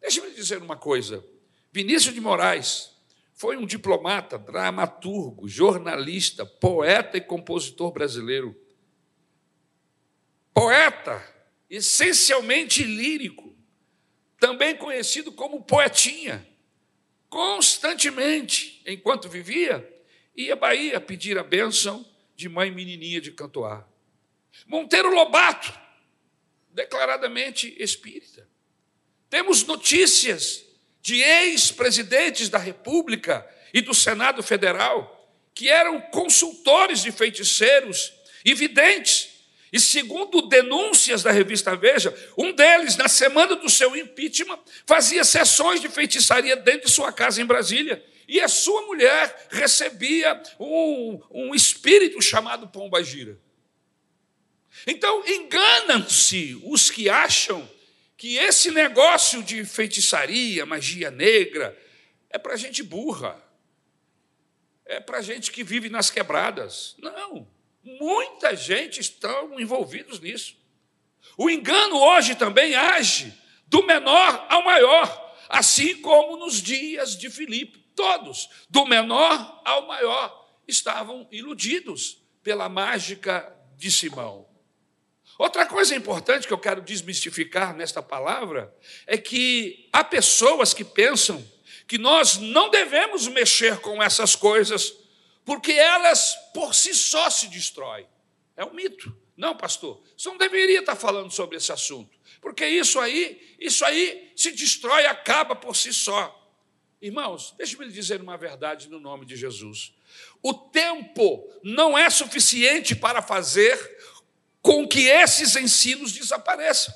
Deixa-me 0.00 0.30
dizer 0.30 0.62
uma 0.62 0.74
coisa. 0.74 1.22
Vinícius 1.70 2.14
de 2.14 2.20
Moraes 2.20 2.96
foi 3.34 3.58
um 3.58 3.66
diplomata, 3.66 4.38
dramaturgo, 4.38 5.46
jornalista, 5.46 6.46
poeta 6.46 7.18
e 7.18 7.20
compositor 7.20 7.92
brasileiro. 7.92 8.58
Poeta, 10.54 11.22
essencialmente 11.68 12.82
lírico, 12.84 13.54
também 14.40 14.74
conhecido 14.74 15.30
como 15.30 15.62
poetinha. 15.62 16.48
Constantemente, 17.28 18.82
enquanto 18.86 19.28
vivia, 19.28 19.86
ia 20.34 20.54
à 20.54 20.56
Bahia 20.56 20.98
pedir 21.02 21.38
a 21.38 21.44
bênção 21.44 22.02
de 22.34 22.48
mãe 22.48 22.70
menininha 22.70 23.20
de 23.20 23.30
Cantoar. 23.30 23.86
Monteiro 24.66 25.14
Lobato, 25.14 25.81
declaradamente 26.72 27.74
espírita. 27.78 28.48
Temos 29.28 29.64
notícias 29.64 30.64
de 31.00 31.20
ex-presidentes 31.20 32.48
da 32.48 32.58
República 32.58 33.46
e 33.72 33.80
do 33.80 33.94
Senado 33.94 34.42
Federal 34.42 35.18
que 35.54 35.68
eram 35.68 36.00
consultores 36.00 37.02
de 37.02 37.12
feiticeiros 37.12 38.12
e 38.44 38.54
videntes. 38.54 39.30
E 39.72 39.80
segundo 39.80 40.42
denúncias 40.42 41.22
da 41.22 41.30
revista 41.30 41.74
Veja, 41.74 42.14
um 42.36 42.52
deles, 42.52 42.96
na 42.96 43.08
semana 43.08 43.56
do 43.56 43.70
seu 43.70 43.96
impeachment, 43.96 44.58
fazia 44.86 45.24
sessões 45.24 45.80
de 45.80 45.88
feitiçaria 45.88 46.56
dentro 46.56 46.86
de 46.86 46.92
sua 46.92 47.10
casa 47.10 47.40
em 47.40 47.46
Brasília. 47.46 48.04
E 48.28 48.38
a 48.40 48.48
sua 48.48 48.82
mulher 48.82 49.48
recebia 49.50 50.42
um, 50.60 51.20
um 51.30 51.54
espírito 51.54 52.20
chamado 52.20 52.68
Pomba 52.68 53.02
Gira. 53.02 53.38
Então, 54.86 55.26
enganam-se 55.26 56.60
os 56.64 56.90
que 56.90 57.08
acham 57.08 57.68
que 58.16 58.36
esse 58.36 58.70
negócio 58.70 59.42
de 59.42 59.64
feitiçaria, 59.64 60.64
magia 60.64 61.10
negra, 61.10 61.76
é 62.30 62.38
para 62.38 62.56
gente 62.56 62.82
burra, 62.82 63.42
é 64.84 65.00
para 65.00 65.20
gente 65.22 65.50
que 65.50 65.64
vive 65.64 65.88
nas 65.88 66.10
quebradas. 66.10 66.94
Não, 66.98 67.48
muita 67.82 68.54
gente 68.54 69.00
estão 69.00 69.58
envolvidos 69.58 70.20
nisso. 70.20 70.56
O 71.36 71.48
engano 71.48 71.96
hoje 71.96 72.34
também 72.34 72.74
age 72.74 73.32
do 73.66 73.84
menor 73.84 74.46
ao 74.48 74.64
maior, 74.64 75.36
assim 75.48 75.96
como 76.00 76.36
nos 76.36 76.62
dias 76.62 77.16
de 77.16 77.30
Filipe. 77.30 77.78
Todos, 77.94 78.48
do 78.70 78.86
menor 78.86 79.62
ao 79.64 79.86
maior, 79.86 80.48
estavam 80.66 81.28
iludidos 81.30 82.22
pela 82.42 82.68
mágica 82.68 83.54
de 83.76 83.90
Simão. 83.90 84.51
Outra 85.38 85.66
coisa 85.66 85.94
importante 85.94 86.46
que 86.46 86.52
eu 86.52 86.58
quero 86.58 86.82
desmistificar 86.82 87.74
nesta 87.74 88.02
palavra 88.02 88.74
é 89.06 89.16
que 89.16 89.88
há 89.92 90.04
pessoas 90.04 90.74
que 90.74 90.84
pensam 90.84 91.44
que 91.86 91.98
nós 91.98 92.38
não 92.38 92.70
devemos 92.70 93.26
mexer 93.28 93.78
com 93.78 94.02
essas 94.02 94.36
coisas 94.36 94.94
porque 95.44 95.72
elas 95.72 96.34
por 96.54 96.74
si 96.74 96.94
só 96.94 97.28
se 97.28 97.48
destroem. 97.48 98.06
É 98.56 98.64
um 98.64 98.72
mito. 98.72 99.14
Não, 99.36 99.56
pastor, 99.56 100.02
você 100.16 100.28
não 100.28 100.36
deveria 100.36 100.80
estar 100.80 100.94
falando 100.94 101.30
sobre 101.30 101.56
esse 101.56 101.72
assunto, 101.72 102.16
porque 102.40 102.66
isso 102.66 103.00
aí, 103.00 103.56
isso 103.58 103.84
aí 103.84 104.30
se 104.36 104.52
destrói, 104.52 105.06
acaba 105.06 105.56
por 105.56 105.74
si 105.74 105.92
só. 105.92 106.38
Irmãos, 107.00 107.52
deixe-me 107.56 107.86
lhe 107.86 107.92
dizer 107.92 108.20
uma 108.20 108.36
verdade 108.36 108.88
no 108.88 109.00
nome 109.00 109.26
de 109.26 109.34
Jesus. 109.34 109.92
O 110.42 110.54
tempo 110.54 111.50
não 111.62 111.98
é 111.98 112.08
suficiente 112.10 112.94
para 112.94 113.20
fazer 113.20 113.76
com 114.62 114.86
que 114.86 115.08
esses 115.08 115.56
ensinos 115.56 116.12
desapareçam. 116.12 116.94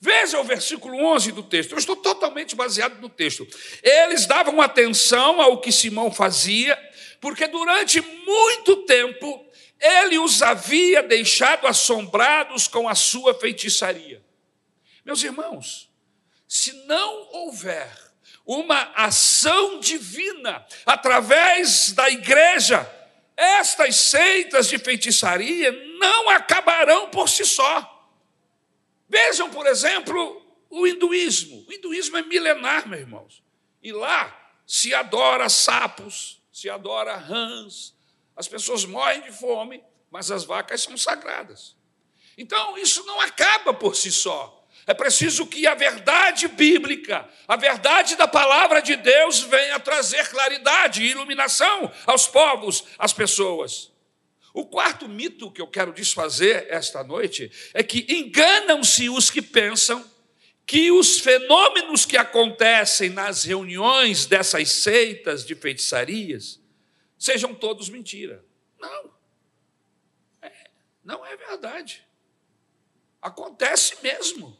Veja 0.00 0.40
o 0.40 0.44
versículo 0.44 0.96
11 0.96 1.32
do 1.32 1.42
texto. 1.42 1.72
Eu 1.72 1.78
estou 1.78 1.96
totalmente 1.96 2.56
baseado 2.56 3.00
no 3.00 3.08
texto. 3.08 3.46
Eles 3.82 4.26
davam 4.26 4.60
atenção 4.60 5.40
ao 5.40 5.60
que 5.60 5.70
Simão 5.70 6.10
fazia, 6.10 6.76
porque 7.20 7.46
durante 7.46 8.00
muito 8.00 8.84
tempo 8.84 9.44
ele 9.78 10.18
os 10.18 10.42
havia 10.42 11.02
deixado 11.02 11.66
assombrados 11.66 12.66
com 12.66 12.88
a 12.88 12.94
sua 12.94 13.34
feitiçaria. 13.34 14.24
Meus 15.04 15.22
irmãos, 15.22 15.90
se 16.48 16.72
não 16.86 17.28
houver 17.32 17.90
uma 18.44 18.92
ação 18.94 19.80
divina 19.80 20.64
através 20.84 21.92
da 21.92 22.08
igreja, 22.08 22.88
estas 23.36 23.96
seitas 23.96 24.68
de 24.68 24.78
feitiçaria 24.78 25.70
não 25.98 26.30
acabarão 26.30 27.10
por 27.10 27.28
si 27.28 27.44
só. 27.44 27.92
Vejam, 29.08 29.50
por 29.50 29.66
exemplo, 29.66 30.42
o 30.70 30.86
hinduísmo. 30.86 31.64
O 31.68 31.72
hinduísmo 31.72 32.16
é 32.16 32.22
milenar, 32.22 32.88
meus 32.88 33.02
irmãos. 33.02 33.42
E 33.82 33.92
lá 33.92 34.34
se 34.66 34.94
adora 34.94 35.48
sapos, 35.48 36.42
se 36.50 36.70
adora 36.70 37.16
rãs. 37.16 37.94
As 38.34 38.48
pessoas 38.48 38.84
morrem 38.84 39.22
de 39.22 39.32
fome, 39.32 39.82
mas 40.10 40.30
as 40.30 40.44
vacas 40.44 40.82
são 40.82 40.96
sagradas. 40.96 41.76
Então, 42.38 42.76
isso 42.76 43.04
não 43.04 43.20
acaba 43.20 43.72
por 43.72 43.94
si 43.94 44.10
só. 44.10 44.55
É 44.86 44.94
preciso 44.94 45.46
que 45.46 45.66
a 45.66 45.74
verdade 45.74 46.46
bíblica, 46.46 47.28
a 47.48 47.56
verdade 47.56 48.14
da 48.14 48.28
palavra 48.28 48.80
de 48.80 48.94
Deus 48.94 49.40
venha 49.40 49.80
trazer 49.80 50.28
claridade 50.28 51.02
e 51.02 51.10
iluminação 51.10 51.92
aos 52.06 52.28
povos, 52.28 52.84
às 52.96 53.12
pessoas. 53.12 53.90
O 54.54 54.64
quarto 54.64 55.08
mito 55.08 55.50
que 55.50 55.60
eu 55.60 55.66
quero 55.66 55.92
desfazer 55.92 56.68
esta 56.70 57.02
noite 57.02 57.50
é 57.74 57.82
que 57.82 58.06
enganam-se 58.08 59.10
os 59.10 59.28
que 59.28 59.42
pensam 59.42 60.08
que 60.64 60.90
os 60.92 61.18
fenômenos 61.18 62.06
que 62.06 62.16
acontecem 62.16 63.10
nas 63.10 63.42
reuniões 63.44 64.24
dessas 64.24 64.70
seitas 64.70 65.44
de 65.44 65.54
feitiçarias 65.56 66.60
sejam 67.18 67.54
todos 67.54 67.88
mentira. 67.88 68.44
Não. 68.78 69.12
É, 70.40 70.52
não 71.04 71.26
é 71.26 71.36
verdade. 71.36 72.06
Acontece 73.20 73.96
mesmo. 74.00 74.56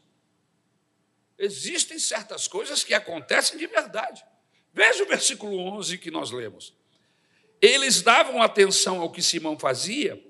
Existem 1.37 1.99
certas 1.99 2.47
coisas 2.47 2.83
que 2.83 2.93
acontecem 2.93 3.57
de 3.57 3.67
verdade. 3.67 4.23
Veja 4.73 5.03
o 5.03 5.07
versículo 5.07 5.57
11 5.77 5.97
que 5.97 6.11
nós 6.11 6.31
lemos. 6.31 6.73
Eles 7.61 8.01
davam 8.01 8.41
atenção 8.41 9.01
ao 9.01 9.11
que 9.11 9.21
Simão 9.21 9.57
fazia, 9.57 10.21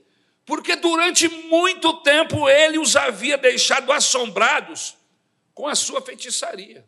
porque 0.45 0.75
durante 0.75 1.27
muito 1.27 2.01
tempo 2.01 2.47
ele 2.47 2.77
os 2.77 2.95
havia 2.95 3.37
deixado 3.37 3.91
assombrados 3.91 4.95
com 5.53 5.67
a 5.67 5.75
sua 5.75 6.01
feitiçaria. 6.01 6.87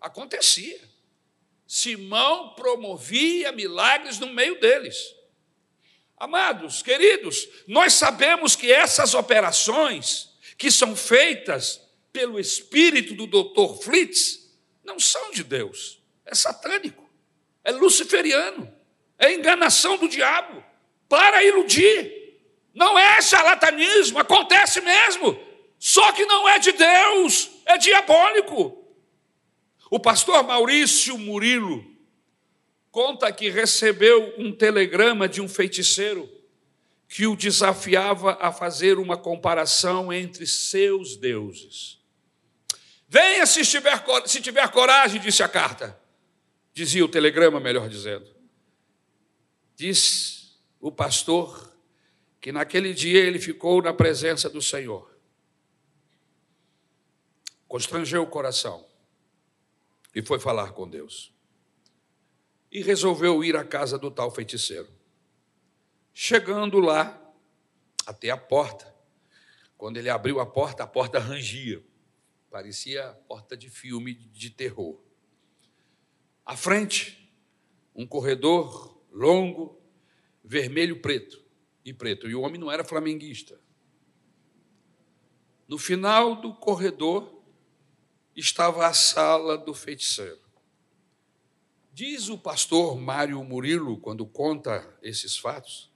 Acontecia. 0.00 0.80
Simão 1.66 2.54
promovia 2.54 3.52
milagres 3.52 4.18
no 4.18 4.26
meio 4.28 4.60
deles. 4.60 5.14
Amados, 6.16 6.82
queridos, 6.82 7.48
nós 7.66 7.94
sabemos 7.94 8.54
que 8.56 8.72
essas 8.72 9.14
operações 9.14 10.30
que 10.56 10.70
são 10.70 10.94
feitas 10.94 11.83
pelo 12.14 12.38
espírito 12.38 13.12
do 13.12 13.26
doutor 13.26 13.82
Flitz 13.82 14.48
não 14.84 15.00
são 15.00 15.32
de 15.32 15.42
Deus, 15.42 16.00
é 16.24 16.32
satânico, 16.32 17.04
é 17.64 17.72
luciferiano, 17.72 18.72
é 19.18 19.34
enganação 19.34 19.98
do 19.98 20.08
diabo 20.08 20.62
para 21.08 21.42
iludir. 21.42 22.38
Não 22.72 22.96
é 22.96 23.20
charlatanismo, 23.20 24.20
acontece 24.20 24.80
mesmo, 24.80 25.38
só 25.76 26.12
que 26.12 26.24
não 26.24 26.48
é 26.48 26.60
de 26.60 26.70
Deus, 26.70 27.50
é 27.66 27.76
diabólico. 27.78 28.80
O 29.90 29.98
pastor 29.98 30.42
Maurício 30.44 31.18
Murilo 31.18 31.84
conta 32.92 33.32
que 33.32 33.50
recebeu 33.50 34.34
um 34.38 34.52
telegrama 34.52 35.28
de 35.28 35.40
um 35.40 35.48
feiticeiro 35.48 36.30
que 37.08 37.26
o 37.26 37.34
desafiava 37.36 38.38
a 38.40 38.52
fazer 38.52 38.98
uma 38.98 39.16
comparação 39.16 40.12
entre 40.12 40.46
seus 40.46 41.16
deuses. 41.16 42.03
Venha 43.14 43.46
se 43.46 43.62
tiver, 43.62 44.04
se 44.26 44.40
tiver 44.40 44.68
coragem, 44.72 45.20
disse 45.20 45.40
a 45.40 45.48
carta. 45.48 45.96
Dizia 46.72 47.04
o 47.04 47.08
telegrama, 47.08 47.60
melhor 47.60 47.88
dizendo. 47.88 48.26
Diz 49.76 50.58
o 50.80 50.90
pastor 50.90 51.72
que 52.40 52.50
naquele 52.50 52.92
dia 52.92 53.20
ele 53.20 53.38
ficou 53.38 53.80
na 53.80 53.94
presença 53.94 54.50
do 54.50 54.60
Senhor 54.60 55.14
constrangeu 57.74 58.22
o 58.22 58.26
coração 58.28 58.86
e 60.14 60.22
foi 60.22 60.38
falar 60.38 60.70
com 60.72 60.88
Deus. 60.88 61.32
E 62.70 62.82
resolveu 62.82 63.42
ir 63.42 63.56
à 63.56 63.64
casa 63.64 63.98
do 63.98 64.12
tal 64.12 64.30
feiticeiro. 64.30 64.88
Chegando 66.12 66.78
lá, 66.78 67.20
até 68.06 68.30
a 68.30 68.36
porta, 68.36 68.94
quando 69.76 69.96
ele 69.96 70.08
abriu 70.08 70.38
a 70.38 70.46
porta, 70.46 70.84
a 70.84 70.86
porta 70.86 71.18
rangia, 71.18 71.82
parecia 72.54 73.12
porta 73.26 73.56
de 73.56 73.68
filme 73.68 74.14
de 74.14 74.48
terror. 74.48 75.02
À 76.46 76.56
frente, 76.56 77.28
um 77.92 78.06
corredor 78.06 78.96
longo, 79.10 79.82
vermelho 80.44 81.02
preto 81.02 81.44
e 81.84 81.92
preto, 81.92 82.30
e 82.30 82.34
o 82.36 82.42
homem 82.42 82.60
não 82.60 82.70
era 82.70 82.84
flamenguista. 82.84 83.60
No 85.66 85.76
final 85.76 86.40
do 86.40 86.54
corredor, 86.54 87.42
estava 88.36 88.86
a 88.86 88.94
sala 88.94 89.58
do 89.58 89.74
feiticeiro. 89.74 90.38
Diz 91.92 92.28
o 92.28 92.38
pastor 92.38 92.96
Mário 92.96 93.42
Murilo, 93.42 93.98
quando 93.98 94.24
conta 94.24 94.96
esses 95.02 95.36
fatos, 95.36 95.90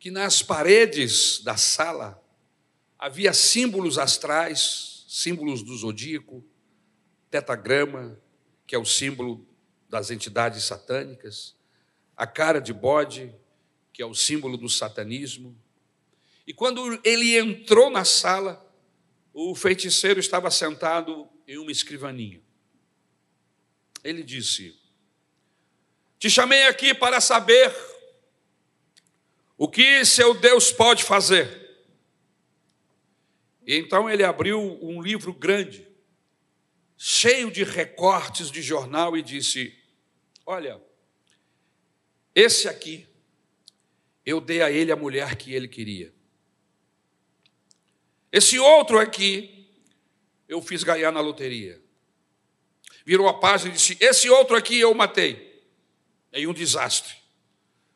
que 0.00 0.10
nas 0.10 0.42
paredes 0.42 1.40
da 1.44 1.56
sala 1.56 2.20
havia 2.98 3.32
símbolos 3.32 3.96
astrais, 3.96 4.93
símbolos 5.14 5.62
do 5.62 5.76
zodíaco, 5.76 6.44
tetagrama, 7.30 8.20
que 8.66 8.74
é 8.74 8.78
o 8.78 8.84
símbolo 8.84 9.46
das 9.88 10.10
entidades 10.10 10.64
satânicas, 10.64 11.54
a 12.16 12.26
cara 12.26 12.60
de 12.60 12.72
bode, 12.72 13.32
que 13.92 14.02
é 14.02 14.06
o 14.06 14.12
símbolo 14.12 14.56
do 14.56 14.68
satanismo. 14.68 15.56
E 16.44 16.52
quando 16.52 17.00
ele 17.04 17.38
entrou 17.38 17.90
na 17.90 18.04
sala, 18.04 18.68
o 19.32 19.54
feiticeiro 19.54 20.18
estava 20.18 20.50
sentado 20.50 21.28
em 21.46 21.58
uma 21.58 21.70
escrivaninha. 21.70 22.42
Ele 24.02 24.24
disse: 24.24 24.76
Te 26.18 26.28
chamei 26.28 26.66
aqui 26.66 26.92
para 26.92 27.20
saber 27.20 27.72
o 29.56 29.68
que 29.68 30.04
seu 30.04 30.34
Deus 30.34 30.72
pode 30.72 31.04
fazer. 31.04 31.63
E 33.66 33.76
então 33.76 34.08
ele 34.08 34.22
abriu 34.22 34.60
um 34.82 35.00
livro 35.00 35.32
grande, 35.32 35.88
cheio 36.96 37.50
de 37.50 37.64
recortes 37.64 38.50
de 38.50 38.60
jornal, 38.60 39.16
e 39.16 39.22
disse: 39.22 39.76
Olha, 40.44 40.80
esse 42.34 42.68
aqui, 42.68 43.06
eu 44.24 44.40
dei 44.40 44.62
a 44.62 44.70
ele 44.70 44.92
a 44.92 44.96
mulher 44.96 45.36
que 45.36 45.54
ele 45.54 45.68
queria. 45.68 46.12
Esse 48.30 48.58
outro 48.58 48.98
aqui, 48.98 49.68
eu 50.48 50.60
fiz 50.60 50.82
ganhar 50.82 51.12
na 51.12 51.20
loteria. 51.20 51.80
Virou 53.04 53.28
a 53.28 53.38
página 53.38 53.70
e 53.70 53.74
disse: 53.74 53.96
Esse 54.00 54.28
outro 54.28 54.56
aqui 54.56 54.78
eu 54.78 54.92
matei. 54.94 55.54
Em 56.32 56.46
um 56.46 56.52
desastre. 56.52 57.14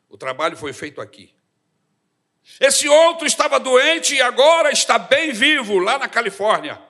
O 0.07 0.17
trabalho 0.17 0.55
foi 0.55 0.71
feito 0.71 1.01
aqui. 1.01 1.33
Esse 2.57 2.87
outro 2.87 3.27
estava 3.27 3.59
doente 3.59 4.15
e 4.15 4.21
agora 4.21 4.71
está 4.71 4.97
bem 4.97 5.31
vivo 5.31 5.77
lá 5.79 5.97
na 5.97 6.07
Califórnia. 6.07 6.81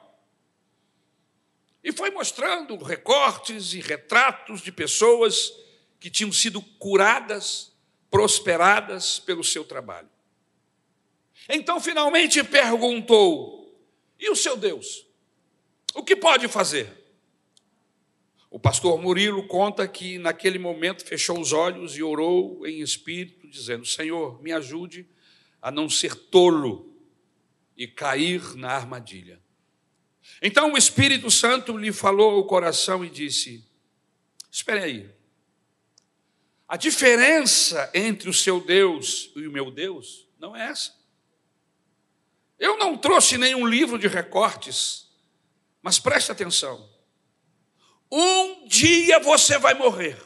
E 1.84 1.92
foi 1.92 2.12
mostrando 2.12 2.78
recortes 2.78 3.74
e 3.74 3.80
retratos 3.80 4.62
de 4.62 4.72
pessoas 4.72 5.52
que 6.00 6.10
tinham 6.10 6.32
sido 6.32 6.62
curadas, 6.62 7.72
prosperadas 8.12 9.20
pelo 9.20 9.44
seu 9.44 9.64
trabalho. 9.64 10.10
Então, 11.48 11.80
finalmente 11.80 12.44
perguntou: 12.44 13.60
e 14.20 14.30
o 14.30 14.36
seu 14.36 14.58
Deus? 14.58 15.06
O 15.96 16.04
que 16.04 16.16
pode 16.16 16.48
fazer? 16.48 17.00
O 18.52 18.60
pastor 18.60 19.00
Murilo 19.00 19.48
conta 19.48 19.88
que 19.88 20.18
naquele 20.18 20.60
momento 20.60 21.06
fechou 21.06 21.40
os 21.40 21.54
olhos 21.54 21.96
e 21.96 22.04
orou 22.04 22.66
em 22.68 22.82
espírito, 22.82 23.48
dizendo: 23.48 23.86
Senhor, 23.86 24.42
me 24.42 24.52
ajude 24.52 25.08
a 25.62 25.72
não 25.72 25.90
ser 25.90 26.16
tolo 26.16 26.94
e 27.76 27.88
cair 27.88 28.56
na 28.56 28.72
armadilha. 28.72 29.42
Então 30.42 30.74
o 30.74 30.78
Espírito 30.78 31.30
Santo 31.30 31.78
lhe 31.78 31.92
falou 31.92 32.36
ao 32.36 32.46
coração 32.46 33.04
e 33.04 33.10
disse: 33.10 33.66
Espere 34.52 34.84
aí. 34.84 35.10
A 36.68 36.78
diferença 36.78 37.90
entre 37.94 38.30
o 38.30 38.34
seu 38.34 38.62
Deus 38.62 39.32
e 39.36 39.48
o 39.48 39.52
meu 39.52 39.72
Deus 39.72 40.28
não 40.38 40.56
é 40.56 40.68
essa. 40.68 40.94
Eu 42.60 42.78
não 42.78 42.98
trouxe 42.98 43.38
nenhum 43.38 43.66
livro 43.66 43.98
de 43.98 44.08
recortes 44.08 45.10
mas 45.82 46.00
preste 46.00 46.32
atenção. 46.32 46.90
Um 48.12 48.68
dia 48.68 49.20
você 49.20 49.58
vai 49.58 49.74
morrer. 49.74 50.18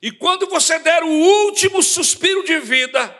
E 0.00 0.10
quando 0.10 0.48
você 0.48 0.78
der 0.78 1.02
o 1.02 1.08
último 1.08 1.82
suspiro 1.82 2.44
de 2.44 2.58
vida, 2.60 3.16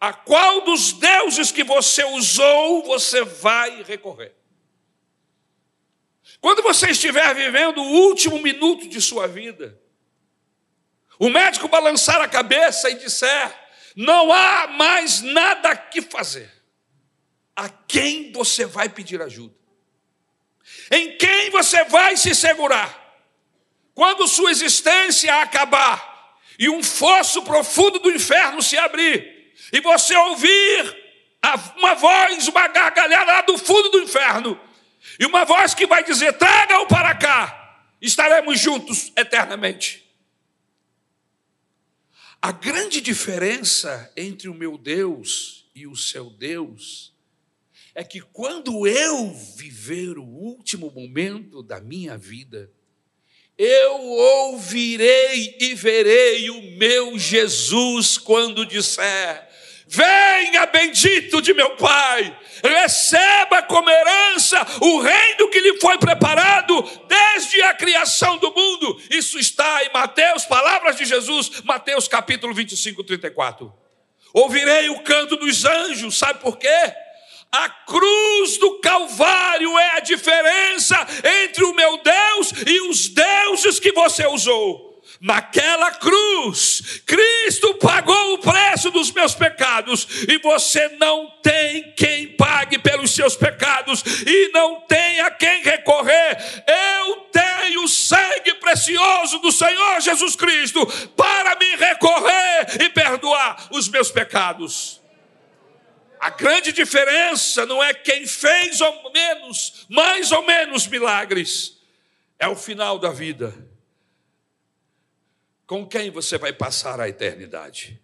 a 0.00 0.12
qual 0.12 0.60
dos 0.62 0.92
deuses 0.92 1.50
que 1.50 1.64
você 1.64 2.04
usou 2.04 2.84
você 2.84 3.22
vai 3.24 3.82
recorrer? 3.82 4.34
Quando 6.40 6.62
você 6.62 6.90
estiver 6.90 7.34
vivendo 7.34 7.78
o 7.78 7.90
último 8.06 8.38
minuto 8.40 8.88
de 8.88 9.00
sua 9.00 9.26
vida, 9.26 9.80
o 11.18 11.28
médico 11.28 11.66
balançar 11.68 12.20
a 12.20 12.28
cabeça 12.28 12.88
e 12.90 12.94
disser: 12.94 13.52
não 13.96 14.32
há 14.32 14.68
mais 14.68 15.20
nada 15.20 15.76
que 15.76 16.00
fazer, 16.00 16.50
a 17.56 17.68
quem 17.68 18.30
você 18.32 18.66
vai 18.66 18.88
pedir 18.88 19.20
ajuda? 19.20 19.56
Em 20.90 21.16
quem 21.16 21.50
você 21.50 21.84
vai 21.84 22.16
se 22.16 22.34
segurar? 22.34 23.08
quando 23.98 24.28
sua 24.28 24.52
existência 24.52 25.42
acabar 25.42 26.38
e 26.56 26.70
um 26.70 26.84
fosso 26.84 27.42
profundo 27.42 27.98
do 27.98 28.12
inferno 28.12 28.62
se 28.62 28.78
abrir, 28.78 29.37
e 29.72 29.80
você 29.80 30.16
ouvir 30.16 30.96
uma 31.76 31.94
voz, 31.94 32.48
uma 32.48 32.68
gargalhada 32.68 33.32
lá 33.32 33.40
do 33.42 33.56
fundo 33.56 33.90
do 33.90 34.00
inferno, 34.00 34.60
e 35.18 35.26
uma 35.26 35.44
voz 35.44 35.74
que 35.74 35.86
vai 35.86 36.04
dizer: 36.04 36.32
traga-o 36.34 36.86
para 36.86 37.14
cá, 37.14 37.86
estaremos 38.00 38.58
juntos 38.58 39.12
eternamente. 39.16 40.04
A 42.40 42.52
grande 42.52 43.00
diferença 43.00 44.12
entre 44.16 44.48
o 44.48 44.54
meu 44.54 44.78
Deus 44.78 45.68
e 45.74 45.86
o 45.86 45.96
seu 45.96 46.30
Deus 46.30 47.12
é 47.94 48.04
que 48.04 48.20
quando 48.20 48.86
eu 48.86 49.34
viver 49.56 50.18
o 50.18 50.24
último 50.24 50.88
momento 50.90 51.64
da 51.64 51.80
minha 51.80 52.16
vida, 52.16 52.70
eu 53.56 54.00
ouvirei 54.00 55.56
e 55.60 55.74
verei 55.74 56.48
o 56.48 56.62
meu 56.78 57.18
Jesus 57.18 58.16
quando 58.16 58.64
disser: 58.64 59.47
Venha, 59.90 60.66
bendito 60.66 61.40
de 61.40 61.54
meu 61.54 61.70
Pai, 61.70 62.38
receba 62.62 63.62
como 63.62 63.88
herança 63.88 64.58
o 64.82 65.00
reino 65.00 65.48
que 65.48 65.60
lhe 65.60 65.80
foi 65.80 65.96
preparado 65.96 66.82
desde 67.08 67.62
a 67.62 67.72
criação 67.72 68.36
do 68.36 68.52
mundo. 68.52 69.00
Isso 69.10 69.38
está 69.38 69.82
em 69.84 69.90
Mateus, 69.90 70.44
palavras 70.44 70.96
de 70.96 71.06
Jesus, 71.06 71.62
Mateus 71.64 72.06
capítulo 72.06 72.52
25, 72.52 73.02
34. 73.02 73.72
Ouvirei 74.34 74.90
o 74.90 75.00
canto 75.00 75.36
dos 75.36 75.64
anjos, 75.64 76.18
sabe 76.18 76.40
por 76.40 76.58
quê? 76.58 76.94
A 77.50 77.70
cruz 77.70 78.58
do 78.58 78.80
Calvário 78.80 79.78
é 79.78 79.96
a 79.96 80.00
diferença 80.00 80.98
entre 81.46 81.64
o 81.64 81.74
meu 81.74 81.96
Deus 82.02 82.52
e 82.66 82.90
os 82.90 83.08
deuses 83.08 83.80
que 83.80 83.92
você 83.92 84.26
usou. 84.26 84.87
Naquela 85.20 85.90
cruz, 85.92 87.02
Cristo 87.04 87.74
pagou 87.74 88.34
o 88.34 88.38
preço 88.38 88.88
dos 88.92 89.10
meus 89.10 89.34
pecados, 89.34 90.06
e 90.28 90.38
você 90.38 90.88
não 91.00 91.28
tem 91.42 91.92
quem 91.94 92.28
pague 92.36 92.78
pelos 92.78 93.10
seus 93.10 93.34
pecados, 93.34 94.04
e 94.24 94.50
não 94.52 94.80
tem 94.82 95.20
a 95.20 95.30
quem 95.30 95.62
recorrer. 95.62 96.38
Eu 96.66 97.16
tenho 97.32 97.82
o 97.82 97.88
sangue 97.88 98.54
precioso 98.54 99.40
do 99.40 99.50
Senhor 99.50 100.00
Jesus 100.00 100.36
Cristo 100.36 100.86
para 101.16 101.56
me 101.56 101.74
recorrer 101.74 102.82
e 102.84 102.88
perdoar 102.88 103.68
os 103.72 103.88
meus 103.88 104.12
pecados. 104.12 105.00
A 106.20 106.30
grande 106.30 106.70
diferença 106.72 107.66
não 107.66 107.82
é 107.82 107.92
quem 107.92 108.24
fez 108.24 108.80
ou 108.80 109.12
menos, 109.12 109.84
mais 109.88 110.30
ou 110.30 110.42
menos 110.44 110.86
milagres, 110.86 111.76
é 112.38 112.46
o 112.46 112.54
final 112.54 113.00
da 113.00 113.10
vida. 113.10 113.52
Com 115.68 115.86
quem 115.86 116.10
você 116.10 116.38
vai 116.38 116.50
passar 116.50 116.98
a 116.98 117.10
eternidade? 117.10 118.00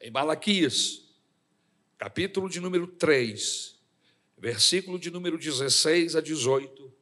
Em 0.00 0.08
Malaquias, 0.08 1.02
capítulo 1.98 2.48
de 2.48 2.60
número 2.60 2.86
3, 2.86 3.76
versículo 4.38 5.00
de 5.00 5.10
número 5.10 5.36
16 5.36 6.14
a 6.14 6.20
18, 6.20 6.94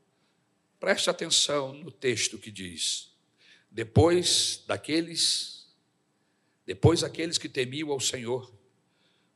preste 0.81 1.11
atenção 1.11 1.75
no 1.75 1.91
texto 1.91 2.39
que 2.39 2.51
diz: 2.51 3.13
Depois 3.71 4.65
daqueles, 4.67 5.71
depois 6.65 7.05
aqueles 7.05 7.37
que 7.37 7.47
temiam 7.47 7.91
ao 7.91 8.01
Senhor, 8.01 8.51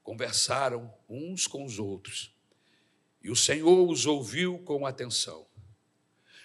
conversaram 0.03 0.90
uns 1.07 1.47
com 1.47 1.62
os 1.62 1.79
outros, 1.79 2.35
e 3.23 3.31
o 3.31 3.37
Senhor 3.37 3.87
os 3.90 4.07
ouviu 4.07 4.61
com 4.61 4.87
atenção. 4.87 5.47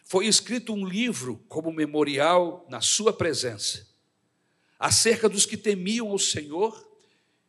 Foi 0.10 0.26
escrito 0.26 0.74
um 0.74 0.86
livro 0.86 1.38
como 1.48 1.72
memorial 1.72 2.66
na 2.68 2.82
sua 2.82 3.14
presença, 3.14 3.88
acerca 4.78 5.30
dos 5.30 5.46
que 5.46 5.56
temiam 5.56 6.10
ao 6.10 6.18
Senhor 6.18 6.86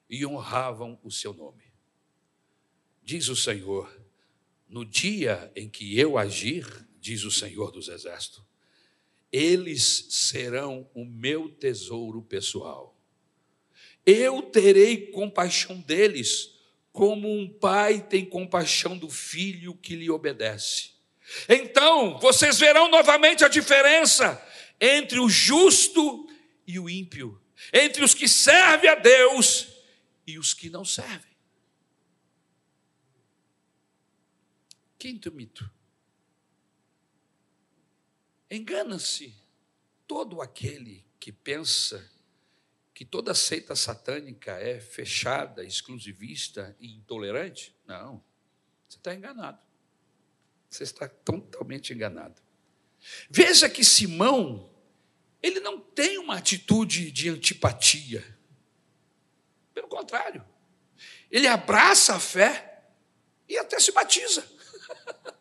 e 0.09 0.25
honravam 0.27 1.01
o 1.03 1.11
seu 1.11 1.33
nome. 1.33 1.65
Diz 3.03 3.29
o 3.29 3.35
Senhor: 3.35 3.91
no 4.69 4.85
dia 4.85 5.51
em 5.57 5.69
que 5.69 5.99
eu 5.99 6.19
agir, 6.19 6.67
diz 7.01 7.25
o 7.25 7.31
Senhor 7.31 7.73
dos 7.73 7.89
Exércitos, 7.89 8.45
eles 9.33 10.07
serão 10.11 10.89
o 10.95 11.05
meu 11.05 11.49
tesouro 11.49 12.23
pessoal 12.23 13.01
eu 14.05 14.43
terei 14.43 15.07
compaixão 15.07 15.81
deles, 15.81 16.55
como 16.93 17.33
um 17.33 17.49
pai 17.49 18.05
tem 18.07 18.25
compaixão 18.25 18.97
do 18.97 19.09
filho 19.09 19.75
que 19.75 19.95
lhe 19.95 20.11
obedece. 20.11 20.91
Então, 21.49 22.19
vocês 22.19 22.59
verão 22.59 22.89
novamente 22.89 23.45
a 23.45 23.49
diferença 23.49 24.41
entre 24.81 25.19
o 25.19 25.29
justo 25.29 26.29
e 26.67 26.79
o 26.79 26.89
ímpio, 26.89 27.41
entre 27.73 28.03
os 28.03 28.15
que 28.15 28.29
servem 28.29 28.91
a 28.91 28.95
Deus 28.95 29.69
e 30.27 30.39
os 30.39 30.55
que 30.55 30.71
não 30.71 30.85
servem. 30.85 31.31
Quinto 34.99 35.33
mito. 35.33 35.71
Engana-se 38.51 39.35
todo 40.07 40.43
aquele 40.43 41.07
que 41.19 41.31
pensa 41.31 42.11
que 42.93 43.05
toda 43.05 43.33
seita 43.33 43.75
satânica 43.75 44.53
é 44.59 44.81
fechada, 44.81 45.65
exclusivista 45.65 46.77
e 46.79 46.93
intolerante? 46.97 47.75
Não. 47.87 48.23
Você 48.89 48.99
está 48.99 49.15
enganado. 49.15 49.70
Você 50.71 50.85
está 50.85 51.09
totalmente 51.09 51.93
enganado. 51.93 52.41
Veja 53.29 53.69
que 53.69 53.85
Simão, 53.85 54.71
ele 55.43 55.59
não 55.59 55.81
tem 55.81 56.19
uma 56.19 56.37
atitude 56.37 57.11
de 57.11 57.29
antipatia. 57.29 58.25
Pelo 59.75 59.89
contrário, 59.89 60.47
ele 61.29 61.49
abraça 61.49 62.15
a 62.15 62.21
fé 62.21 62.85
e 63.49 63.59
até 63.59 63.81
se 63.81 63.91
batiza. 63.91 64.47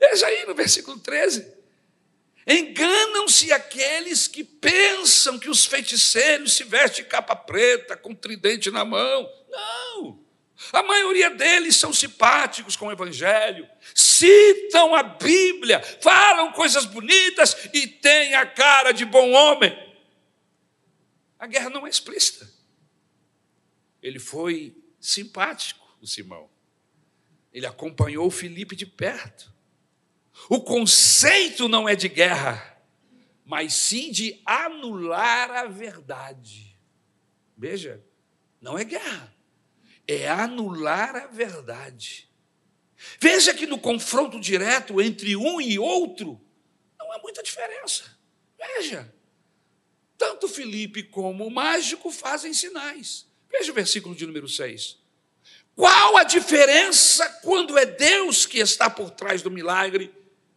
Veja 0.00 0.26
aí 0.26 0.46
no 0.46 0.54
versículo 0.54 0.98
13. 0.98 1.52
Enganam-se 2.46 3.52
aqueles 3.52 4.28
que 4.28 4.44
pensam 4.44 5.38
que 5.38 5.48
os 5.50 5.64
feiticeiros 5.66 6.54
se 6.54 6.64
vestem 6.64 7.04
de 7.04 7.10
capa 7.10 7.34
preta, 7.34 7.96
com 7.96 8.14
tridente 8.14 8.70
na 8.70 8.84
mão. 8.84 9.30
Não! 9.48 9.83
A 10.72 10.82
maioria 10.82 11.30
deles 11.30 11.76
são 11.76 11.92
simpáticos 11.92 12.76
com 12.76 12.86
o 12.86 12.92
Evangelho, 12.92 13.68
citam 13.94 14.94
a 14.94 15.02
Bíblia, 15.02 15.82
falam 16.00 16.52
coisas 16.52 16.84
bonitas 16.84 17.68
e 17.72 17.86
têm 17.86 18.34
a 18.34 18.46
cara 18.46 18.92
de 18.92 19.04
bom 19.04 19.32
homem. 19.32 19.76
A 21.38 21.46
guerra 21.46 21.70
não 21.70 21.86
é 21.86 21.90
explícita. 21.90 22.48
Ele 24.02 24.18
foi 24.18 24.76
simpático, 25.00 25.84
o 26.00 26.06
Simão. 26.06 26.48
Ele 27.52 27.66
acompanhou 27.66 28.30
Felipe 28.30 28.74
de 28.74 28.86
perto. 28.86 29.52
O 30.48 30.60
conceito 30.60 31.68
não 31.68 31.88
é 31.88 31.94
de 31.94 32.08
guerra, 32.08 32.82
mas 33.44 33.74
sim 33.74 34.10
de 34.10 34.40
anular 34.44 35.50
a 35.50 35.66
verdade. 35.66 36.76
Veja, 37.56 38.04
não 38.60 38.76
é 38.76 38.84
guerra, 38.84 39.34
é 40.06 40.28
anular 40.28 41.16
a 41.16 41.26
verdade. 41.26 42.28
Veja 43.20 43.52
que 43.52 43.66
no 43.66 43.78
confronto 43.78 44.40
direto 44.40 45.00
entre 45.00 45.36
um 45.36 45.60
e 45.60 45.78
outro, 45.78 46.40
não 46.98 47.12
há 47.12 47.18
muita 47.18 47.42
diferença. 47.42 48.04
Veja, 48.58 49.12
tanto 50.16 50.48
Felipe 50.48 51.02
como 51.02 51.46
o 51.46 51.50
mágico 51.50 52.10
fazem 52.10 52.54
sinais. 52.54 53.26
Veja 53.50 53.70
o 53.70 53.74
versículo 53.74 54.14
de 54.14 54.26
número 54.26 54.48
6. 54.48 54.98
Qual 55.74 56.16
a 56.16 56.24
diferença 56.24 57.28
quando 57.42 57.76
é 57.76 57.84
Deus 57.84 58.46
que 58.46 58.58
está 58.58 58.88
por 58.88 59.10
trás 59.10 59.42
do 59.42 59.50
milagre 59.50 60.12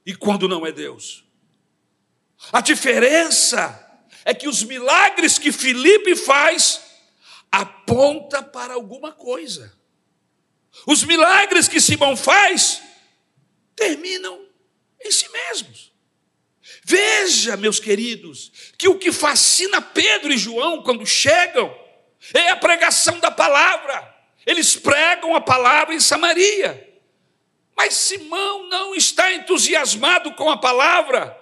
e 0.07 0.15
quando 0.15 0.47
não 0.47 0.65
é 0.65 0.71
Deus. 0.71 1.25
A 2.53 2.61
diferença 2.61 4.01
é 4.23 4.33
que 4.33 4.47
os 4.47 4.63
milagres 4.63 5.37
que 5.37 5.51
Filipe 5.51 6.15
faz 6.15 6.81
aponta 7.51 8.43
para 8.43 8.73
alguma 8.73 9.11
coisa. 9.11 9.73
Os 10.85 11.03
milagres 11.03 11.67
que 11.67 11.81
Simão 11.81 12.15
faz 12.15 12.81
terminam 13.75 14.45
em 15.03 15.11
si 15.11 15.29
mesmos. 15.29 15.91
Veja, 16.83 17.57
meus 17.57 17.79
queridos, 17.79 18.51
que 18.77 18.87
o 18.87 18.97
que 18.97 19.11
fascina 19.11 19.81
Pedro 19.81 20.31
e 20.31 20.37
João 20.37 20.83
quando 20.83 21.05
chegam 21.05 21.73
é 22.33 22.49
a 22.49 22.55
pregação 22.55 23.19
da 23.19 23.31
palavra. 23.31 24.15
Eles 24.45 24.75
pregam 24.75 25.35
a 25.35 25.41
palavra 25.41 25.93
em 25.93 25.99
Samaria. 25.99 26.87
Mas 27.75 27.93
Simão 27.93 28.67
não 28.69 28.95
está 28.95 29.31
entusiasmado 29.33 30.33
com 30.33 30.49
a 30.49 30.57
palavra, 30.57 31.37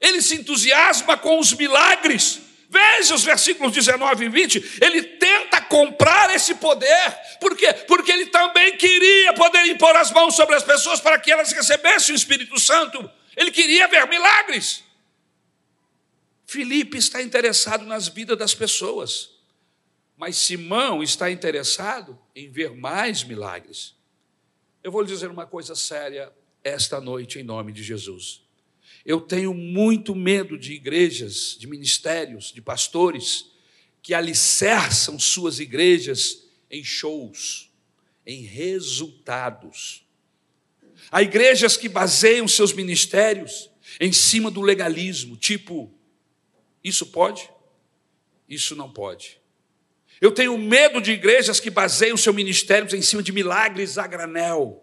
ele 0.00 0.22
se 0.22 0.36
entusiasma 0.36 1.16
com 1.18 1.38
os 1.38 1.52
milagres. 1.52 2.40
Veja 2.74 3.14
os 3.14 3.22
versículos 3.22 3.72
19 3.72 4.24
e 4.24 4.28
20. 4.28 4.78
Ele 4.82 5.02
tenta 5.02 5.60
comprar 5.60 6.34
esse 6.34 6.56
poder. 6.56 7.16
Por 7.38 7.56
quê? 7.56 7.72
Porque 7.72 8.10
ele 8.10 8.26
também 8.26 8.76
queria 8.76 9.32
poder 9.34 9.64
impor 9.66 9.94
as 9.94 10.10
mãos 10.10 10.34
sobre 10.34 10.56
as 10.56 10.64
pessoas 10.64 11.00
para 11.00 11.20
que 11.20 11.30
elas 11.30 11.52
recebessem 11.52 12.12
o 12.12 12.16
Espírito 12.16 12.58
Santo. 12.58 13.08
Ele 13.36 13.52
queria 13.52 13.86
ver 13.86 14.08
milagres. 14.08 14.82
Filipe 16.44 16.98
está 16.98 17.22
interessado 17.22 17.84
nas 17.84 18.08
vidas 18.08 18.36
das 18.36 18.54
pessoas, 18.54 19.30
mas 20.16 20.36
Simão 20.36 21.00
está 21.00 21.30
interessado 21.30 22.20
em 22.34 22.50
ver 22.50 22.74
mais 22.74 23.22
milagres. 23.22 23.94
Eu 24.82 24.90
vou 24.90 25.00
lhe 25.00 25.08
dizer 25.08 25.30
uma 25.30 25.46
coisa 25.46 25.76
séria 25.76 26.32
esta 26.62 27.00
noite, 27.00 27.38
em 27.38 27.44
nome 27.44 27.72
de 27.72 27.84
Jesus. 27.84 28.43
Eu 29.04 29.20
tenho 29.20 29.52
muito 29.52 30.14
medo 30.14 30.58
de 30.58 30.72
igrejas, 30.72 31.56
de 31.58 31.66
ministérios, 31.66 32.50
de 32.52 32.62
pastores 32.62 33.50
que 34.02 34.14
alicerçam 34.14 35.18
suas 35.18 35.60
igrejas 35.60 36.44
em 36.70 36.82
shows, 36.82 37.70
em 38.26 38.42
resultados. 38.42 40.06
Há 41.10 41.22
igrejas 41.22 41.76
que 41.76 41.88
baseiam 41.88 42.48
seus 42.48 42.72
ministérios 42.72 43.70
em 44.00 44.12
cima 44.12 44.50
do 44.50 44.62
legalismo, 44.62 45.36
tipo, 45.36 45.92
isso 46.82 47.06
pode, 47.06 47.48
isso 48.48 48.74
não 48.74 48.90
pode. 48.90 49.38
Eu 50.20 50.32
tenho 50.32 50.56
medo 50.56 51.00
de 51.00 51.12
igrejas 51.12 51.60
que 51.60 51.70
baseiam 51.70 52.16
seus 52.16 52.34
ministérios 52.34 52.94
em 52.94 53.02
cima 53.02 53.22
de 53.22 53.32
milagres 53.32 53.98
a 53.98 54.06
granel. 54.06 54.80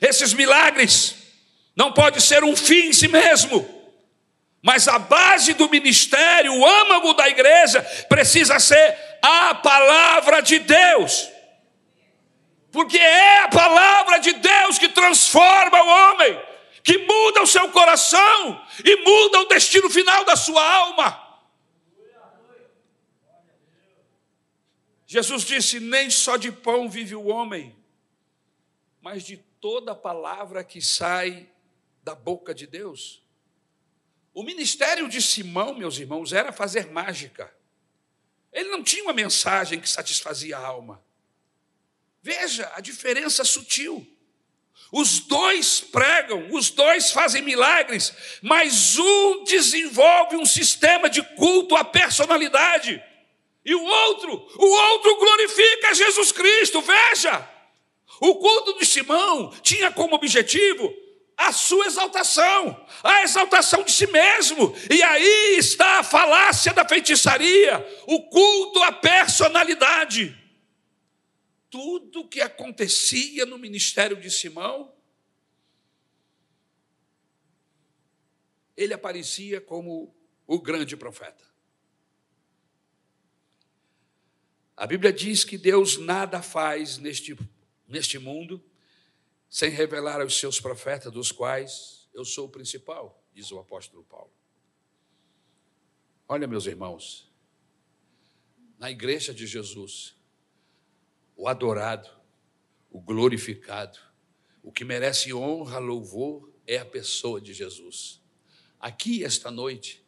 Esses 0.00 0.34
milagres 0.34 1.21
não 1.74 1.92
pode 1.92 2.20
ser 2.20 2.44
um 2.44 2.54
fim 2.54 2.88
em 2.88 2.92
si 2.92 3.08
mesmo, 3.08 3.66
mas 4.62 4.86
a 4.86 4.98
base 4.98 5.54
do 5.54 5.68
ministério, 5.68 6.54
o 6.54 6.64
âmago 6.64 7.14
da 7.14 7.28
igreja, 7.28 7.82
precisa 8.08 8.60
ser 8.60 8.96
a 9.20 9.54
palavra 9.56 10.40
de 10.40 10.58
Deus. 10.60 11.28
Porque 12.70 12.96
é 12.98 13.40
a 13.40 13.48
palavra 13.48 14.18
de 14.18 14.32
Deus 14.32 14.78
que 14.78 14.88
transforma 14.88 15.82
o 15.82 15.88
homem, 15.88 16.40
que 16.82 16.98
muda 16.98 17.42
o 17.42 17.46
seu 17.46 17.68
coração 17.70 18.64
e 18.84 18.96
muda 18.96 19.40
o 19.40 19.48
destino 19.48 19.90
final 19.90 20.24
da 20.24 20.36
sua 20.36 20.62
alma. 20.62 21.20
Jesus 25.06 25.44
disse: 25.44 25.78
Nem 25.80 26.08
só 26.08 26.38
de 26.38 26.50
pão 26.50 26.88
vive 26.88 27.14
o 27.14 27.26
homem, 27.26 27.76
mas 29.00 29.24
de 29.24 29.36
toda 29.36 29.94
palavra 29.94 30.64
que 30.64 30.80
sai 30.80 31.51
da 32.02 32.14
boca 32.14 32.54
de 32.54 32.66
Deus. 32.66 33.22
O 34.34 34.42
ministério 34.42 35.08
de 35.08 35.20
Simão, 35.20 35.74
meus 35.74 35.98
irmãos, 35.98 36.32
era 36.32 36.52
fazer 36.52 36.86
mágica. 36.90 37.54
Ele 38.52 38.70
não 38.70 38.82
tinha 38.82 39.02
uma 39.04 39.12
mensagem 39.12 39.80
que 39.80 39.88
satisfazia 39.88 40.56
a 40.56 40.66
alma. 40.66 41.02
Veja 42.22 42.70
a 42.74 42.80
diferença 42.80 43.44
sutil. 43.44 44.06
Os 44.90 45.20
dois 45.20 45.80
pregam, 45.80 46.48
os 46.52 46.70
dois 46.70 47.10
fazem 47.10 47.42
milagres, 47.42 48.12
mas 48.42 48.98
um 48.98 49.44
desenvolve 49.44 50.36
um 50.36 50.44
sistema 50.44 51.08
de 51.08 51.22
culto 51.34 51.74
à 51.76 51.82
personalidade, 51.82 53.02
e 53.64 53.74
o 53.74 53.82
outro, 53.82 54.32
o 54.58 54.66
outro 54.66 55.16
glorifica 55.16 55.94
Jesus 55.94 56.32
Cristo. 56.32 56.82
Veja, 56.82 57.48
o 58.20 58.34
culto 58.34 58.78
de 58.78 58.84
Simão 58.84 59.50
tinha 59.62 59.90
como 59.90 60.16
objetivo 60.16 60.92
a 61.36 61.52
sua 61.52 61.86
exaltação, 61.86 62.86
a 63.02 63.22
exaltação 63.22 63.82
de 63.82 63.92
si 63.92 64.06
mesmo. 64.06 64.74
E 64.90 65.02
aí 65.02 65.56
está 65.58 65.98
a 65.98 66.04
falácia 66.04 66.72
da 66.72 66.86
feitiçaria, 66.86 67.84
o 68.06 68.28
culto 68.28 68.82
à 68.82 68.92
personalidade. 68.92 70.38
Tudo 71.70 72.28
que 72.28 72.40
acontecia 72.40 73.46
no 73.46 73.58
ministério 73.58 74.16
de 74.20 74.30
Simão, 74.30 74.94
ele 78.76 78.94
aparecia 78.94 79.60
como 79.60 80.14
o 80.46 80.60
grande 80.60 80.96
profeta. 80.96 81.44
A 84.76 84.86
Bíblia 84.86 85.12
diz 85.12 85.44
que 85.44 85.56
Deus 85.56 85.96
nada 85.96 86.42
faz 86.42 86.98
neste, 86.98 87.36
neste 87.86 88.18
mundo 88.18 88.62
sem 89.52 89.68
revelar 89.68 90.22
aos 90.22 90.38
seus 90.38 90.58
profetas, 90.58 91.12
dos 91.12 91.30
quais 91.30 92.08
eu 92.14 92.24
sou 92.24 92.46
o 92.46 92.48
principal, 92.48 93.22
diz 93.34 93.52
o 93.52 93.58
apóstolo 93.58 94.02
Paulo. 94.02 94.32
Olha, 96.26 96.46
meus 96.46 96.64
irmãos, 96.64 97.30
na 98.78 98.90
igreja 98.90 99.34
de 99.34 99.46
Jesus, 99.46 100.16
o 101.36 101.46
adorado, 101.46 102.08
o 102.90 102.98
glorificado, 102.98 103.98
o 104.62 104.72
que 104.72 104.86
merece 104.86 105.34
honra, 105.34 105.78
louvor, 105.78 106.50
é 106.66 106.78
a 106.78 106.86
pessoa 106.86 107.38
de 107.38 107.52
Jesus. 107.52 108.22
Aqui, 108.80 109.22
esta 109.22 109.50
noite, 109.50 110.02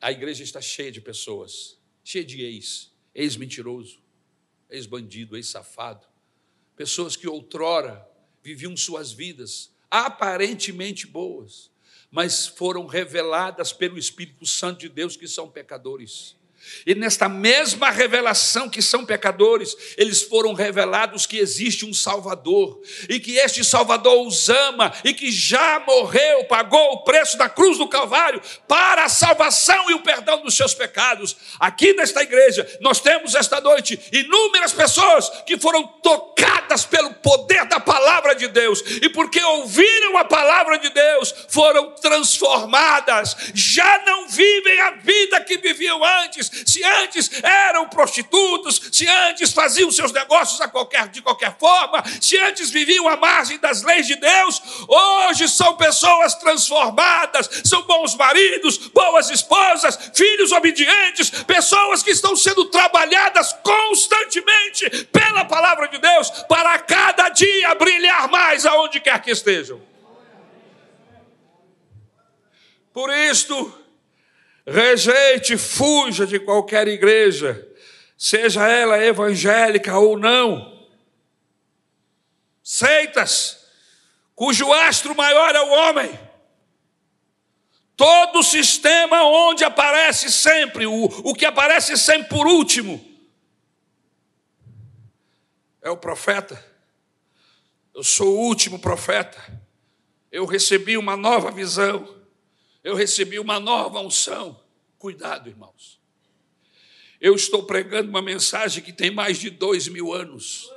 a 0.00 0.10
igreja 0.10 0.42
está 0.42 0.62
cheia 0.62 0.90
de 0.90 1.02
pessoas, 1.02 1.78
cheia 2.02 2.24
de 2.24 2.40
ex, 2.42 2.90
ex-mentiroso, 3.14 4.02
ex-bandido, 4.70 5.36
ex-safado, 5.36 6.06
pessoas 6.74 7.16
que 7.16 7.28
outrora 7.28 8.10
viviam 8.42 8.76
suas 8.76 9.12
vidas 9.12 9.70
aparentemente 9.90 11.06
boas, 11.06 11.70
mas 12.10 12.46
foram 12.46 12.86
reveladas 12.86 13.72
pelo 13.72 13.98
Espírito 13.98 14.46
Santo 14.46 14.80
de 14.80 14.88
Deus 14.88 15.16
que 15.16 15.28
são 15.28 15.50
pecadores. 15.50 16.36
E 16.86 16.94
nesta 16.94 17.28
mesma 17.28 17.90
revelação 17.90 18.68
que 18.68 18.82
são 18.82 19.04
pecadores, 19.04 19.76
eles 19.96 20.22
foram 20.22 20.52
revelados 20.52 21.26
que 21.26 21.38
existe 21.38 21.84
um 21.84 21.94
Salvador, 21.94 22.80
e 23.08 23.20
que 23.20 23.36
este 23.36 23.64
Salvador 23.64 24.26
os 24.26 24.48
ama, 24.48 24.92
e 25.04 25.14
que 25.14 25.30
já 25.30 25.80
morreu, 25.86 26.44
pagou 26.44 26.92
o 26.92 27.04
preço 27.04 27.38
da 27.38 27.48
cruz 27.48 27.78
do 27.78 27.88
Calvário 27.88 28.40
para 28.66 29.04
a 29.04 29.08
salvação 29.08 29.90
e 29.90 29.94
o 29.94 30.02
perdão 30.02 30.42
dos 30.42 30.56
seus 30.56 30.74
pecados. 30.74 31.36
Aqui 31.60 31.92
nesta 31.92 32.22
igreja, 32.22 32.66
nós 32.80 33.00
temos 33.00 33.34
esta 33.34 33.60
noite 33.60 33.98
inúmeras 34.12 34.72
pessoas 34.72 35.30
que 35.46 35.58
foram 35.58 35.86
tocadas 36.02 36.84
pelo 36.84 37.14
poder 37.14 37.64
da 37.66 37.78
palavra 37.78 38.34
de 38.34 38.48
Deus, 38.48 38.82
e 39.02 39.08
porque 39.08 39.42
ouviram 39.42 40.18
a 40.18 40.24
palavra 40.24 40.78
de 40.78 40.90
Deus, 40.90 41.32
foram 41.48 41.92
transformadas, 41.92 43.36
já 43.54 44.02
não 44.04 44.28
vivem 44.28 44.80
a 44.80 44.90
vida 44.92 45.40
que 45.42 45.58
viviam 45.58 46.02
antes 46.04 46.50
se 46.66 46.82
antes 46.84 47.30
eram 47.42 47.88
prostitutos, 47.88 48.80
se 48.92 49.06
antes 49.06 49.52
faziam 49.52 49.90
seus 49.90 50.12
negócios 50.12 50.60
a 50.60 50.68
qualquer, 50.68 51.08
de 51.08 51.22
qualquer 51.22 51.56
forma, 51.58 52.02
se 52.20 52.36
antes 52.38 52.70
viviam 52.70 53.08
à 53.08 53.16
margem 53.16 53.58
das 53.58 53.82
leis 53.82 54.06
de 54.06 54.16
Deus, 54.16 54.62
hoje 54.88 55.48
são 55.48 55.76
pessoas 55.76 56.34
transformadas, 56.34 57.48
são 57.64 57.82
bons 57.82 58.14
maridos, 58.14 58.76
boas 58.88 59.30
esposas, 59.30 59.98
filhos 60.14 60.52
obedientes, 60.52 61.30
pessoas 61.30 62.02
que 62.02 62.10
estão 62.10 62.36
sendo 62.36 62.66
trabalhadas 62.66 63.52
constantemente 63.62 65.06
pela 65.06 65.44
palavra 65.44 65.88
de 65.88 65.98
Deus 65.98 66.30
para 66.48 66.78
cada 66.80 67.28
dia 67.30 67.74
brilhar 67.74 68.28
mais 68.28 68.66
aonde 68.66 69.00
quer 69.00 69.20
que 69.22 69.30
estejam. 69.30 69.80
Por 72.92 73.10
isto, 73.10 73.81
Rejeite, 74.66 75.56
fuja 75.56 76.26
de 76.26 76.38
qualquer 76.38 76.86
igreja, 76.86 77.68
seja 78.16 78.66
ela 78.68 78.96
evangélica 78.98 79.98
ou 79.98 80.16
não. 80.16 80.86
Seitas, 82.62 83.66
cujo 84.34 84.72
astro 84.72 85.14
maior 85.16 85.54
é 85.54 85.60
o 85.60 85.70
homem. 85.70 86.32
Todo 87.96 88.42
sistema 88.42 89.24
onde 89.24 89.64
aparece 89.64 90.30
sempre, 90.30 90.86
o, 90.86 91.04
o 91.04 91.34
que 91.34 91.44
aparece 91.44 91.96
sempre 91.96 92.28
por 92.28 92.46
último, 92.46 93.04
é 95.82 95.90
o 95.90 95.96
profeta. 95.96 96.64
Eu 97.94 98.04
sou 98.04 98.28
o 98.28 98.40
último 98.46 98.78
profeta. 98.78 99.38
Eu 100.30 100.46
recebi 100.46 100.96
uma 100.96 101.16
nova 101.16 101.50
visão 101.50 102.21
eu 102.82 102.94
recebi 102.94 103.38
uma 103.38 103.60
nova 103.60 104.00
unção. 104.00 104.60
Cuidado, 104.98 105.48
irmãos. 105.48 106.00
Eu 107.20 107.34
estou 107.34 107.62
pregando 107.62 108.08
uma 108.08 108.22
mensagem 108.22 108.82
que 108.82 108.92
tem 108.92 109.10
mais 109.10 109.38
de 109.38 109.50
dois 109.50 109.86
mil 109.88 110.12
anos. 110.12 110.70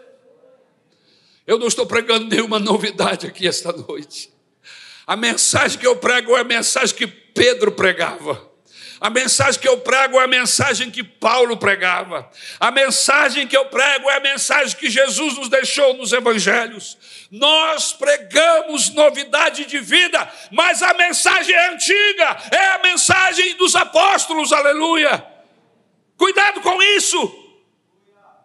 Eu 1.48 1.58
não 1.58 1.68
estou 1.68 1.86
pregando 1.86 2.28
nenhuma 2.28 2.60
novidade 2.60 3.28
aqui 3.28 3.48
esta 3.48 3.72
noite. 3.72 4.32
A 5.06 5.16
mensagem 5.16 5.80
que 5.80 5.86
eu 5.86 5.96
prego 5.96 6.36
é 6.36 6.42
a 6.42 6.44
mensagem 6.44 6.96
que 6.96 7.08
Pedro 7.08 7.72
pregava. 7.72 8.55
A 9.00 9.10
mensagem 9.10 9.60
que 9.60 9.68
eu 9.68 9.80
prego 9.80 10.20
é 10.20 10.24
a 10.24 10.28
mensagem 10.28 10.90
que 10.90 11.04
Paulo 11.04 11.58
pregava. 11.58 12.30
A 12.60 12.72
mensagem 12.72 13.48
que 13.48 13.56
eu 13.56 13.66
prego 13.66 14.10
é 14.10 14.18
a 14.18 14.20
mensagem 14.20 14.78
que 14.78 14.90
Jesus 14.90 15.38
nos 15.38 15.50
deixou 15.50 15.94
nos 15.96 16.14
evangelhos. 16.14 16.98
Nós 17.30 17.94
pregamos 17.94 18.90
novidade 18.90 19.66
de 19.66 19.80
vida, 19.80 20.32
mas 20.52 20.82
a 20.82 20.94
mensagem 20.94 21.54
é 21.54 21.70
antiga, 21.74 22.38
é 22.52 22.68
a 22.76 22.80
mensagem 22.80 23.56
dos 23.58 23.76
apóstolos, 23.76 24.54
aleluia. 24.54 25.26
Cuidado 26.18 26.62
com 26.62 26.82
isso. 26.82 27.44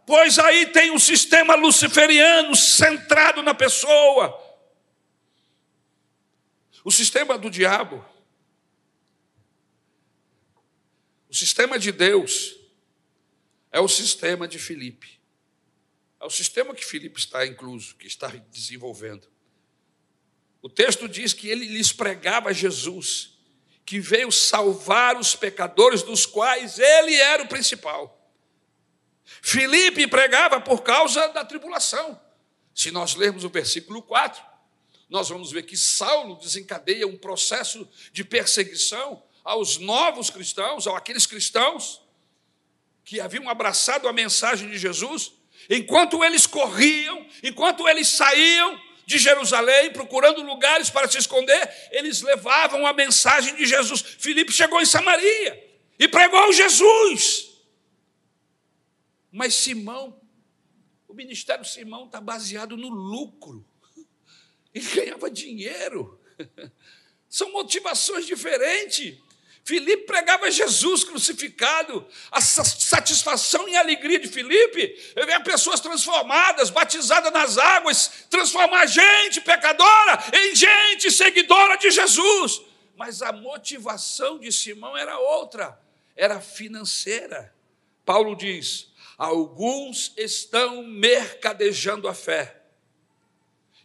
Pois 0.07 0.39
aí 0.39 0.67
tem 0.67 0.91
um 0.91 0.99
sistema 0.99 1.55
luciferiano 1.55 2.57
centrado 2.57 3.43
na 3.43 3.55
pessoa 3.55 4.51
O 6.85 6.91
sistema 6.91 7.37
do 7.37 7.51
diabo, 7.51 8.05
o 11.31 11.35
sistema 11.35 11.79
de 11.79 11.93
Deus, 11.93 12.57
é 13.71 13.79
o 13.79 13.87
sistema 13.87 14.49
de 14.49 14.59
Filipe. 14.59 15.21
É 16.21 16.27
o 16.27 16.31
sistema 16.31 16.75
que 16.75 16.85
Filipe 16.85 17.21
está 17.21 17.47
incluso, 17.47 17.95
que 17.95 18.09
está 18.09 18.27
desenvolvendo. 18.51 19.29
O 20.61 20.69
texto 20.69 21.09
diz 21.09 21.33
que 21.33 21.49
ele 21.49 21.67
lhes 21.67 21.93
pregava 21.93 22.53
Jesus, 22.53 23.39
que 23.87 24.01
veio 24.01 24.33
salvar 24.33 25.17
os 25.17 25.37
pecadores, 25.37 26.03
dos 26.03 26.27
quais 26.27 26.81
ele 26.81 27.15
era 27.15 27.45
o 27.45 27.49
principal. 27.49 28.29
Filipe 29.41 30.09
pregava 30.09 30.61
por 30.61 30.83
causa 30.83 31.29
da 31.29 31.45
tribulação. 31.45 32.21
Se 32.75 32.91
nós 32.91 33.15
lermos 33.15 33.45
o 33.45 33.49
versículo 33.49 34.03
4, 34.03 34.43
nós 35.09 35.29
vamos 35.29 35.53
ver 35.53 35.63
que 35.63 35.77
Saulo 35.77 36.35
desencadeia 36.37 37.07
um 37.07 37.17
processo 37.17 37.89
de 38.13 38.25
perseguição 38.25 39.23
aos 39.45 39.79
novos 39.79 40.31
cristãos, 40.31 40.87
aqueles 40.87 41.27
cristãos 41.27 42.01
que 43.05 43.21
haviam 43.21 43.49
abraçado 43.49 44.07
a 44.07 44.13
mensagem 44.13 44.71
de 44.71 44.79
Jesus, 44.79 45.33
enquanto 45.69 46.23
eles 46.23 46.47
corriam, 46.47 47.27
enquanto 47.43 47.89
eles 47.89 48.09
saíam 48.09 48.81
de 49.07 49.19
Jerusalém 49.19 49.93
procurando 49.93 50.43
lugares 50.43 50.89
para 50.89 51.09
se 51.09 51.19
esconder, 51.19 51.89
eles 51.91 52.23
levavam 52.23 52.87
a 52.87 52.93
mensagem 52.93 53.57
de 53.57 53.67
Jesus. 53.67 54.01
Filipe 54.01 54.53
chegou 54.53 54.81
em 54.81 54.87
Samaria 54.87 55.69
e 55.99 56.07
pregou 56.07 56.53
Jesus. 56.53 57.51
Mas 59.33 59.55
Simão, 59.55 60.21
o 61.09 61.15
ministério 61.15 61.65
de 61.65 61.71
Simão 61.71 62.07
está 62.07 62.21
baseado 62.21 62.77
no 62.77 62.89
lucro. 62.89 63.67
Ele 64.73 64.87
ganhava 64.87 65.29
dinheiro. 65.29 66.21
São 67.29 67.51
motivações 67.53 68.27
diferentes. 68.27 69.19
Filipe 69.71 70.03
pregava 70.03 70.51
Jesus 70.51 71.05
crucificado, 71.05 72.05
a 72.33 72.41
satisfação 72.41 73.69
e 73.69 73.77
alegria 73.77 74.19
de 74.19 74.27
Filipe, 74.27 74.99
ver 75.15 75.45
pessoas 75.45 75.79
transformadas, 75.79 76.71
batizadas 76.71 77.33
nas 77.33 77.57
águas, 77.57 78.27
transformar 78.29 78.87
gente 78.87 79.41
pecadora 79.41 80.25
em 80.33 80.57
gente 80.57 81.09
seguidora 81.13 81.77
de 81.77 81.89
Jesus. 81.93 82.63
Mas 82.97 83.23
a 83.23 83.31
motivação 83.31 84.41
de 84.41 84.51
Simão 84.51 84.97
era 84.97 85.17
outra, 85.21 85.81
era 86.17 86.41
financeira. 86.41 87.55
Paulo 88.05 88.35
diz: 88.35 88.93
alguns 89.17 90.13
estão 90.17 90.83
mercadejando 90.83 92.09
a 92.09 92.15
fé. 92.15 92.61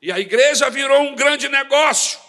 E 0.01 0.11
a 0.11 0.19
igreja 0.19 0.67
virou 0.67 1.03
um 1.03 1.15
grande 1.15 1.47
negócio. 1.47 2.24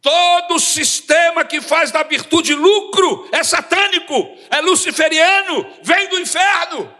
Todo 0.00 0.60
sistema 0.60 1.44
que 1.44 1.60
faz 1.60 1.90
da 1.90 2.02
virtude 2.02 2.54
lucro 2.54 3.28
é 3.32 3.42
satânico, 3.42 4.14
é 4.50 4.60
luciferiano, 4.60 5.66
vem 5.82 6.08
do 6.08 6.18
inferno. 6.18 6.94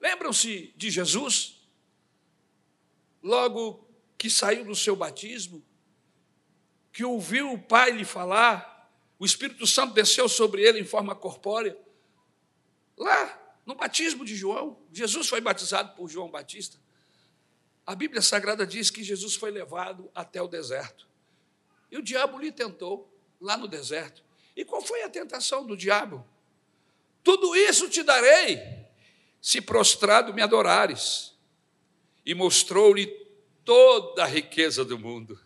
Lembram-se 0.00 0.72
de 0.76 0.90
Jesus? 0.90 1.60
Logo 3.22 3.88
que 4.16 4.30
saiu 4.30 4.64
do 4.64 4.74
seu 4.74 4.94
batismo, 4.96 5.64
que 6.92 7.04
ouviu 7.04 7.52
o 7.52 7.58
Pai 7.58 7.90
lhe 7.90 8.04
falar, 8.04 8.90
o 9.18 9.24
Espírito 9.24 9.66
Santo 9.66 9.94
desceu 9.94 10.28
sobre 10.28 10.62
ele 10.62 10.80
em 10.80 10.84
forma 10.84 11.14
corpórea. 11.14 11.76
Lá, 12.96 13.56
no 13.64 13.74
batismo 13.74 14.24
de 14.24 14.34
João, 14.34 14.80
Jesus 14.92 15.28
foi 15.28 15.40
batizado 15.40 15.94
por 15.94 16.08
João 16.08 16.28
Batista. 16.28 16.81
A 17.86 17.94
Bíblia 17.94 18.22
Sagrada 18.22 18.66
diz 18.66 18.90
que 18.90 19.02
Jesus 19.02 19.34
foi 19.34 19.50
levado 19.50 20.10
até 20.14 20.40
o 20.40 20.48
deserto. 20.48 21.08
E 21.90 21.96
o 21.96 22.02
diabo 22.02 22.38
lhe 22.38 22.52
tentou 22.52 23.12
lá 23.40 23.56
no 23.56 23.66
deserto. 23.66 24.22
E 24.56 24.64
qual 24.64 24.82
foi 24.82 25.02
a 25.02 25.08
tentação 25.08 25.66
do 25.66 25.76
diabo? 25.76 26.26
Tudo 27.24 27.54
isso 27.56 27.88
te 27.88 28.02
darei, 28.02 28.60
se 29.40 29.60
prostrado 29.60 30.32
me 30.32 30.42
adorares. 30.42 31.34
E 32.24 32.34
mostrou-lhe 32.34 33.06
toda 33.64 34.22
a 34.22 34.26
riqueza 34.26 34.84
do 34.84 34.98
mundo 34.98 35.38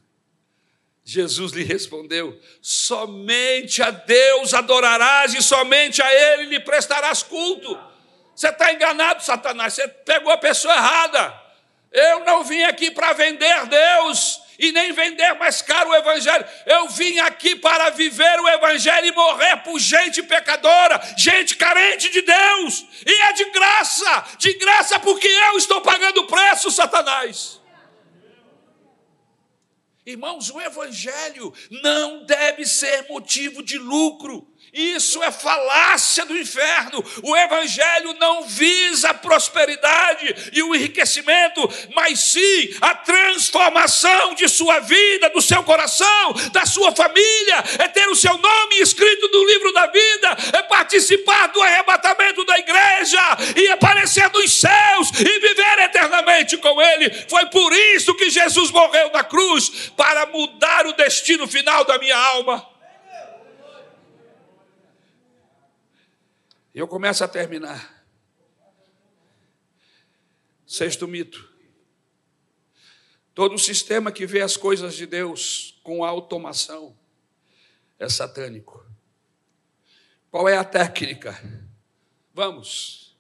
Jesus 1.09 1.53
lhe 1.53 1.63
respondeu: 1.63 2.37
somente 2.61 3.81
a 3.81 3.93
Deus 3.93 4.53
adorarás 4.53 5.33
e 5.35 5.41
somente 5.41 6.03
a 6.03 6.13
Ele 6.13 6.47
lhe 6.47 6.61
prestarás 6.61 7.23
culto. 7.23 7.79
Você 8.35 8.49
está 8.49 8.73
enganado, 8.73 9.23
Satanás, 9.23 9.73
você 9.73 9.87
pegou 9.87 10.33
a 10.33 10.37
pessoa 10.37 10.75
errada. 10.75 11.46
Eu 11.93 12.21
não 12.25 12.45
vim 12.45 12.63
aqui 12.63 12.91
para 12.91 13.13
vender 13.13 13.67
Deus 13.67 14.43
e 14.59 14.73
nem 14.73 14.93
vender 14.93 15.35
mais 15.35 15.63
caro 15.63 15.91
o 15.91 15.95
Evangelho. 15.95 16.45
Eu 16.65 16.89
vim 16.89 17.19
aqui 17.21 17.57
para 17.57 17.91
viver 17.91 18.41
o 18.41 18.49
Evangelho 18.49 19.07
e 19.07 19.13
morrer 19.13 19.57
por 19.59 19.79
gente 19.79 20.23
pecadora, 20.23 21.01
gente 21.17 21.57
carente 21.57 22.11
de 22.11 22.23
Deus. 22.23 22.87
E 23.07 23.23
é 23.23 23.33
de 23.33 23.45
graça, 23.51 24.25
de 24.39 24.53
graça 24.55 24.99
porque 24.99 25.29
eu 25.29 25.57
estou 25.57 25.81
pagando 25.81 26.23
o 26.23 26.27
preço, 26.27 26.71
Satanás. 26.71 27.61
Irmãos, 30.07 30.51
o 30.51 30.61
Evangelho 30.61 31.53
não 31.83 32.25
deve 32.25 32.65
ser 32.65 33.09
motivo 33.09 33.61
de 33.61 33.77
lucro. 33.77 34.47
Isso 34.77 35.23
é 35.23 35.33
falácia 35.33 36.27
do 36.27 36.37
inferno. 36.37 37.03
O 37.23 37.35
Evangelho 37.35 38.15
não 38.21 38.43
visa 38.43 39.09
a 39.09 39.15
prosperidade 39.15 40.51
e 40.53 40.63
o 40.63 40.75
enriquecimento, 40.75 41.67
mas 41.95 42.21
sim 42.21 42.77
a 42.83 42.95
transformação 42.95 44.35
de 44.35 44.47
sua 44.47 44.81
vida, 44.81 45.31
do 45.31 45.41
seu 45.41 45.63
coração, 45.63 46.35
da 46.53 46.67
sua 46.67 46.95
família. 46.95 47.65
É 47.79 47.89
ter 47.89 48.07
o 48.11 48.15
seu 48.15 48.37
nome 48.37 48.79
escrito 48.79 49.31
no 49.33 49.47
livro 49.47 49.73
da 49.73 49.87
vida, 49.87 50.37
é 50.53 50.63
participar 50.65 51.47
do 51.47 51.63
arrebatamento 51.63 52.45
da 52.45 52.59
igreja 52.59 53.23
e 53.57 53.69
aparecer 53.69 54.31
nos 54.31 54.53
céus 54.53 55.11
e 55.19 55.41
viver 55.41 55.79
eternamente 55.85 56.59
com 56.59 56.83
Ele. 56.83 57.11
Foi 57.31 57.47
por 57.47 57.73
isso 57.73 58.15
que 58.15 58.29
Jesus 58.29 58.71
morreu 58.71 59.11
na 59.11 59.25
cruz 59.25 59.91
para 59.97 60.27
mudar 60.27 60.87
o 60.87 60.93
destino 60.93 61.49
final 61.49 61.83
da 61.87 61.97
minha 61.99 62.19
alma. 62.19 62.76
Eu 66.79 66.87
começo 66.87 67.25
a 67.25 67.29
terminar. 67.29 68.07
Sexto 70.67 71.09
mito. 71.09 71.51
Todo 73.35 73.59
sistema 73.59 74.13
que 74.13 74.27
vê 74.27 74.43
as 74.43 74.59
coisas 74.59 74.95
de 74.95 75.07
Deus 75.07 75.81
com 75.83 76.05
automação 76.05 76.95
é 77.99 78.07
satânico. 78.11 78.87
Qual 80.31 80.47
é 80.47 80.59
a 80.59 80.65
técnica? 80.65 81.35
Vamos, 82.35 83.17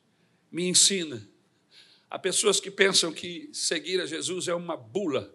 me 0.52 0.68
ensina. 0.68 1.26
Há 2.10 2.18
pessoas 2.18 2.60
que 2.60 2.70
pensam 2.70 3.10
que 3.10 3.48
seguir 3.54 4.02
a 4.02 4.06
Jesus 4.06 4.48
é 4.48 4.54
uma 4.54 4.76
bula 4.76 5.34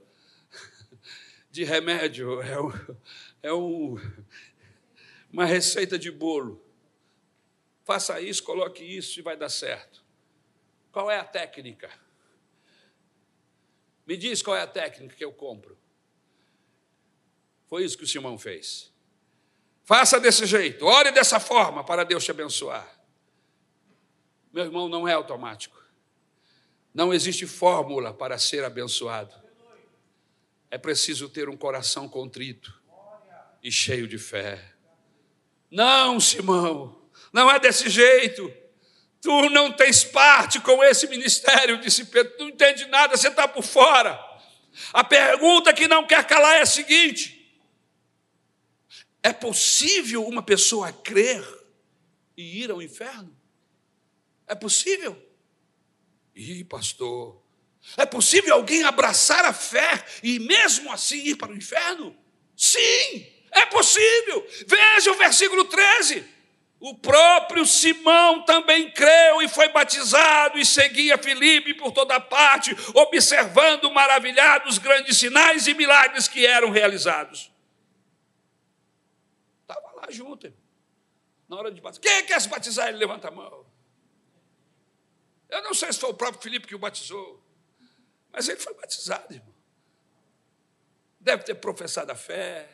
de 1.50 1.64
remédio, 1.64 2.40
é, 2.44 2.62
um, 2.62 2.72
é 3.42 3.54
um, 3.54 3.98
uma 5.34 5.46
receita 5.46 5.98
de 5.98 6.12
bolo 6.12 6.71
faça 7.92 8.22
isso, 8.22 8.42
coloque 8.44 8.82
isso 8.84 9.20
e 9.20 9.22
vai 9.22 9.36
dar 9.36 9.50
certo. 9.50 10.02
Qual 10.94 11.12
é 11.12 11.20
a 11.20 11.26
técnica? 11.26 11.90
Me 14.08 14.16
diz 14.16 14.42
qual 14.42 14.56
é 14.56 14.62
a 14.62 14.68
técnica 14.68 15.14
que 15.14 15.26
eu 15.26 15.34
compro. 15.34 15.78
Foi 17.68 17.84
isso 17.84 17.98
que 17.98 18.06
o 18.06 18.08
Simão 18.08 18.38
fez. 18.38 18.94
Faça 19.84 20.22
desse 20.22 20.46
jeito, 20.46 20.86
ore 20.86 21.12
dessa 21.12 21.38
forma 21.38 21.84
para 21.84 22.06
Deus 22.06 22.24
te 22.24 22.32
abençoar. 22.32 22.88
Meu 24.54 24.64
irmão, 24.64 24.88
não 24.88 25.06
é 25.06 25.12
automático. 25.12 25.78
Não 26.94 27.14
existe 27.14 27.46
fórmula 27.46 28.14
para 28.14 28.38
ser 28.38 28.64
abençoado. 28.64 29.36
É 30.70 30.78
preciso 30.78 31.28
ter 31.28 31.50
um 31.50 31.58
coração 31.58 32.08
contrito 32.08 32.82
e 33.62 33.70
cheio 33.70 34.08
de 34.08 34.18
fé. 34.18 34.76
Não, 35.70 36.22
Simão, 36.22 37.01
não 37.32 37.50
é 37.50 37.60
desse 37.60 37.90
jeito. 37.90 38.52
Tu 39.22 39.50
não 39.50 39.72
tens 39.72 40.04
parte 40.04 40.60
com 40.60 40.84
esse 40.84 41.08
ministério, 41.08 41.80
disse 41.80 42.06
Pedro. 42.06 42.34
Tu 42.38 42.44
não 42.44 42.50
entende 42.50 42.86
nada, 42.88 43.16
você 43.16 43.28
está 43.28 43.48
por 43.48 43.64
fora. 43.64 44.20
A 44.94 45.04
pergunta 45.04 45.74
que 45.74 45.88
não 45.88 46.06
quer 46.06 46.26
calar 46.26 46.56
é 46.56 46.62
a 46.62 46.66
seguinte: 46.66 47.56
é 49.22 49.32
possível 49.32 50.26
uma 50.26 50.42
pessoa 50.42 50.92
crer 50.92 51.44
e 52.36 52.64
ir 52.64 52.72
ao 52.72 52.82
inferno? 52.82 53.36
É 54.48 54.56
possível? 54.56 55.18
Ih, 56.36 56.64
pastor, 56.64 57.42
é 57.98 58.06
possível 58.06 58.56
alguém 58.56 58.84
abraçar 58.84 59.46
a 59.46 59.54
fé 59.54 60.04
e 60.24 60.40
mesmo 60.40 60.92
assim 60.92 61.18
ir 61.18 61.36
para 61.36 61.52
o 61.52 61.56
inferno? 61.56 62.18
Sim, 62.56 63.28
é 63.52 63.66
possível. 63.68 64.48
Veja 64.68 65.12
o 65.12 65.18
versículo 65.18 65.66
13. 65.66 66.41
O 66.82 66.98
próprio 66.98 67.64
Simão 67.64 68.44
também 68.44 68.90
creu 68.92 69.40
e 69.40 69.48
foi 69.48 69.70
batizado 69.70 70.58
e 70.58 70.66
seguia 70.66 71.16
Filipe 71.16 71.76
por 71.76 71.92
toda 71.92 72.20
parte, 72.20 72.76
observando 72.96 73.92
maravilhados 73.92 74.80
grandes 74.80 75.16
sinais 75.16 75.68
e 75.68 75.76
milagres 75.76 76.28
que 76.28 76.44
eram 76.44 76.72
realizados. 76.72 77.52
Estava 79.62 79.92
lá 79.92 80.08
junto, 80.10 80.48
irmão. 80.48 80.60
na 81.48 81.58
hora 81.58 81.72
de 81.72 81.80
batizar. 81.80 82.02
Quem 82.02 82.26
quer 82.26 82.42
se 82.42 82.50
batizar? 82.50 82.88
Ele 82.88 82.98
levanta 82.98 83.28
a 83.28 83.32
mão. 83.32 83.64
Eu 85.50 85.62
não 85.62 85.76
sei 85.76 85.94
se 85.94 86.00
foi 86.00 86.10
o 86.10 86.16
próprio 86.16 86.42
Filipe 86.42 86.66
que 86.66 86.74
o 86.74 86.80
batizou, 86.80 87.46
mas 88.32 88.50
ele 88.50 88.60
foi 88.60 88.74
batizado, 88.74 89.32
irmão. 89.32 89.54
Deve 91.20 91.44
ter 91.44 91.54
professado 91.54 92.12
a 92.12 92.16
fé 92.16 92.68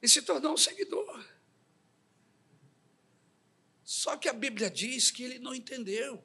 e 0.00 0.08
se 0.08 0.22
tornou 0.22 0.52
um 0.52 0.56
seguidor. 0.56 1.33
Só 3.84 4.16
que 4.16 4.28
a 4.28 4.32
Bíblia 4.32 4.70
diz 4.70 5.10
que 5.10 5.22
ele 5.22 5.38
não 5.38 5.54
entendeu. 5.54 6.24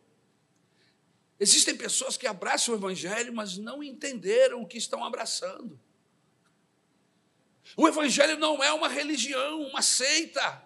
Existem 1.38 1.76
pessoas 1.76 2.16
que 2.16 2.26
abraçam 2.26 2.74
o 2.74 2.78
Evangelho, 2.78 3.34
mas 3.34 3.58
não 3.58 3.84
entenderam 3.84 4.62
o 4.62 4.68
que 4.68 4.78
estão 4.78 5.04
abraçando. 5.04 5.80
O 7.76 7.88
Evangelho 7.88 8.38
não 8.38 8.64
é 8.64 8.72
uma 8.72 8.88
religião, 8.88 9.62
uma 9.64 9.82
seita. 9.82 10.64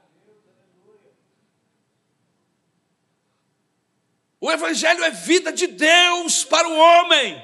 O 4.40 4.52
Evangelho 4.52 5.04
é 5.04 5.10
vida 5.10 5.52
de 5.52 5.68
Deus 5.68 6.44
para 6.44 6.68
o 6.68 6.76
homem. 6.78 7.42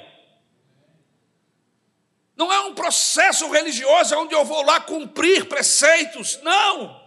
Não 2.36 2.54
é 2.54 2.60
um 2.62 2.76
processo 2.76 3.50
religioso 3.50 4.16
onde 4.16 4.34
eu 4.34 4.46
vou 4.46 4.64
lá 4.64 4.80
cumprir 4.80 5.48
preceitos. 5.50 6.40
Não 6.42 6.99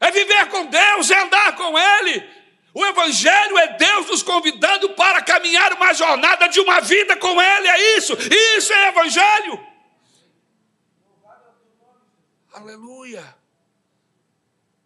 é 0.00 0.10
viver 0.10 0.48
com 0.48 0.66
Deus, 0.66 1.10
é 1.10 1.20
andar 1.20 1.56
com 1.56 1.78
Ele. 1.78 2.28
O 2.74 2.84
Evangelho 2.84 3.56
é 3.58 3.76
Deus 3.76 4.06
nos 4.08 4.22
convidando 4.22 4.90
para 4.90 5.22
caminhar 5.22 5.72
uma 5.72 5.94
jornada 5.94 6.46
de 6.46 6.60
uma 6.60 6.80
vida 6.80 7.16
com 7.16 7.40
Ele, 7.40 7.68
é 7.68 7.96
isso, 7.96 8.12
isso 8.12 8.72
é 8.72 8.88
Evangelho. 8.88 9.66
Aleluia. 12.52 13.36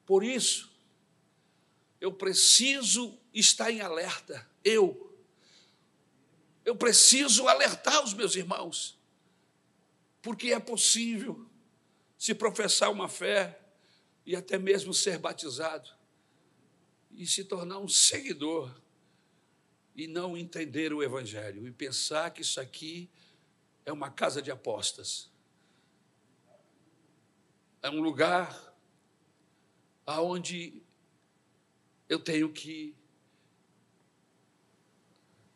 Por 0.07 0.25
isso, 0.25 0.69
eu 2.01 2.13
preciso 2.13 3.17
estar 3.33 3.71
em 3.71 3.81
alerta, 3.81 4.49
eu. 4.65 5.09
Eu 6.65 6.75
preciso 6.75 7.47
alertar 7.49 8.03
os 8.03 8.13
meus 8.13 8.35
irmãos, 8.35 8.99
porque 10.21 10.53
é 10.53 10.59
possível 10.59 11.47
se 12.19 12.35
professar 12.35 12.91
uma 12.91 13.09
fé 13.09 13.60
e 14.31 14.37
até 14.37 14.57
mesmo 14.57 14.95
ser 14.95 15.18
batizado 15.18 15.91
e 17.11 17.26
se 17.26 17.43
tornar 17.43 17.81
um 17.81 17.89
seguidor 17.89 18.81
e 19.93 20.07
não 20.07 20.37
entender 20.37 20.93
o 20.93 21.03
Evangelho 21.03 21.66
e 21.66 21.72
pensar 21.72 22.31
que 22.31 22.43
isso 22.43 22.61
aqui 22.61 23.11
é 23.85 23.93
uma 23.93 24.09
casa 24.09 24.41
de 24.41 24.49
apostas. 24.49 25.28
É 27.83 27.91
um 27.91 28.01
lugar 28.01 28.72
aonde 30.07 30.81
eu 32.09 32.20
tenho 32.20 32.53
que 32.53 32.95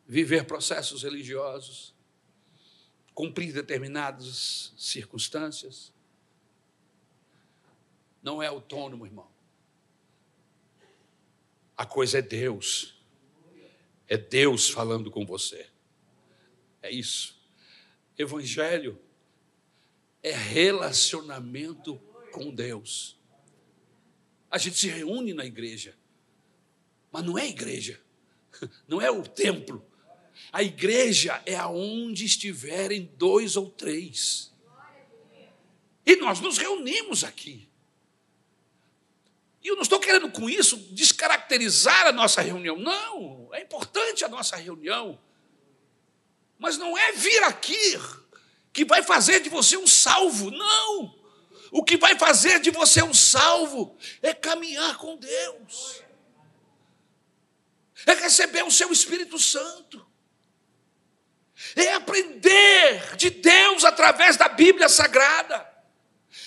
viver 0.05 0.45
processos 0.45 1.03
religiosos, 1.03 1.95
cumprir 3.13 3.53
determinadas 3.53 4.73
circunstâncias, 4.77 5.93
não 8.25 8.41
é 8.41 8.47
autônomo, 8.47 9.05
irmão. 9.05 9.29
A 11.77 11.85
coisa 11.85 12.17
é 12.17 12.21
Deus. 12.23 12.99
É 14.07 14.17
Deus 14.17 14.67
falando 14.67 15.11
com 15.11 15.23
você. 15.23 15.69
É 16.81 16.89
isso. 16.89 17.39
Evangelho 18.17 18.99
é 20.23 20.31
relacionamento 20.31 22.01
com 22.31 22.49
Deus. 22.49 23.15
A 24.49 24.57
gente 24.57 24.77
se 24.77 24.87
reúne 24.87 25.31
na 25.31 25.45
igreja, 25.45 25.95
mas 27.11 27.23
não 27.23 27.37
é 27.37 27.47
igreja, 27.47 28.01
não 28.87 28.99
é 28.99 29.11
o 29.11 29.21
templo. 29.21 29.85
A 30.51 30.63
igreja 30.63 31.43
é 31.45 31.55
aonde 31.55 32.25
estiverem 32.25 33.05
dois 33.17 33.55
ou 33.55 33.69
três. 33.69 34.51
E 36.03 36.15
nós 36.15 36.39
nos 36.39 36.57
reunimos 36.57 37.23
aqui. 37.23 37.69
E 39.65 39.67
eu 39.67 39.75
não 39.75 39.81
estou 39.81 39.99
querendo 39.99 40.29
com 40.29 40.47
isso 40.47 40.77
descaracterizar 40.91 42.05
a 42.05 42.11
nossa 42.11 42.39
reunião. 42.39 42.77
Não, 42.77 43.49
é 43.51 43.61
importante 43.61 44.23
a 44.23 44.27
nossa 44.27 44.55
reunião. 44.55 45.19
Mas 46.59 46.77
não 46.77 46.95
é 46.95 47.13
vir 47.13 47.41
aqui 47.45 47.99
que 48.71 48.85
vai 48.85 49.01
fazer 49.01 49.39
de 49.39 49.49
você 49.49 49.75
um 49.75 49.87
salvo. 49.87 50.51
Não. 50.51 51.15
O 51.71 51.83
que 51.83 51.97
vai 51.97 52.15
fazer 52.15 52.59
de 52.59 52.69
você 52.69 53.01
um 53.01 53.11
salvo 53.11 53.97
é 54.21 54.35
caminhar 54.35 54.97
com 54.97 55.17
Deus. 55.17 56.03
É 58.05 58.13
receber 58.13 58.63
o 58.63 58.71
seu 58.71 58.91
Espírito 58.91 59.39
Santo. 59.39 60.05
É 61.75 61.91
aprender 61.93 63.15
de 63.15 63.31
Deus 63.31 63.83
através 63.83 64.37
da 64.37 64.47
Bíblia 64.47 64.87
Sagrada 64.87 65.74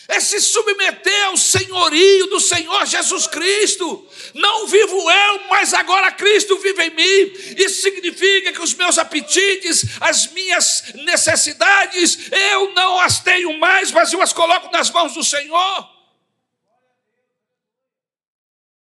é 0.08 0.20
se 0.20 0.40
submeter 0.40 1.26
ao 1.26 1.36
senhorio 1.36 2.26
do 2.28 2.40
Senhor 2.40 2.86
Jesus 2.86 3.26
Cristo. 3.26 4.08
Não 4.32 4.66
vivo 4.66 5.10
eu, 5.10 5.40
mas 5.50 5.74
agora 5.74 6.10
Cristo 6.10 6.58
vive 6.58 6.82
em 6.84 6.90
mim. 6.90 7.32
Isso 7.58 7.82
significa 7.82 8.50
que 8.52 8.62
os 8.62 8.72
meus 8.72 8.96
apetites, 8.96 9.84
as 10.00 10.32
minhas 10.32 10.84
necessidades, 10.94 12.18
eu 12.32 12.72
não 12.72 12.98
as 12.98 13.20
tenho 13.20 13.52
mais, 13.58 13.92
mas 13.92 14.10
eu 14.10 14.22
as 14.22 14.32
coloco 14.32 14.72
nas 14.72 14.90
mãos 14.90 15.12
do 15.12 15.22
Senhor. 15.22 15.97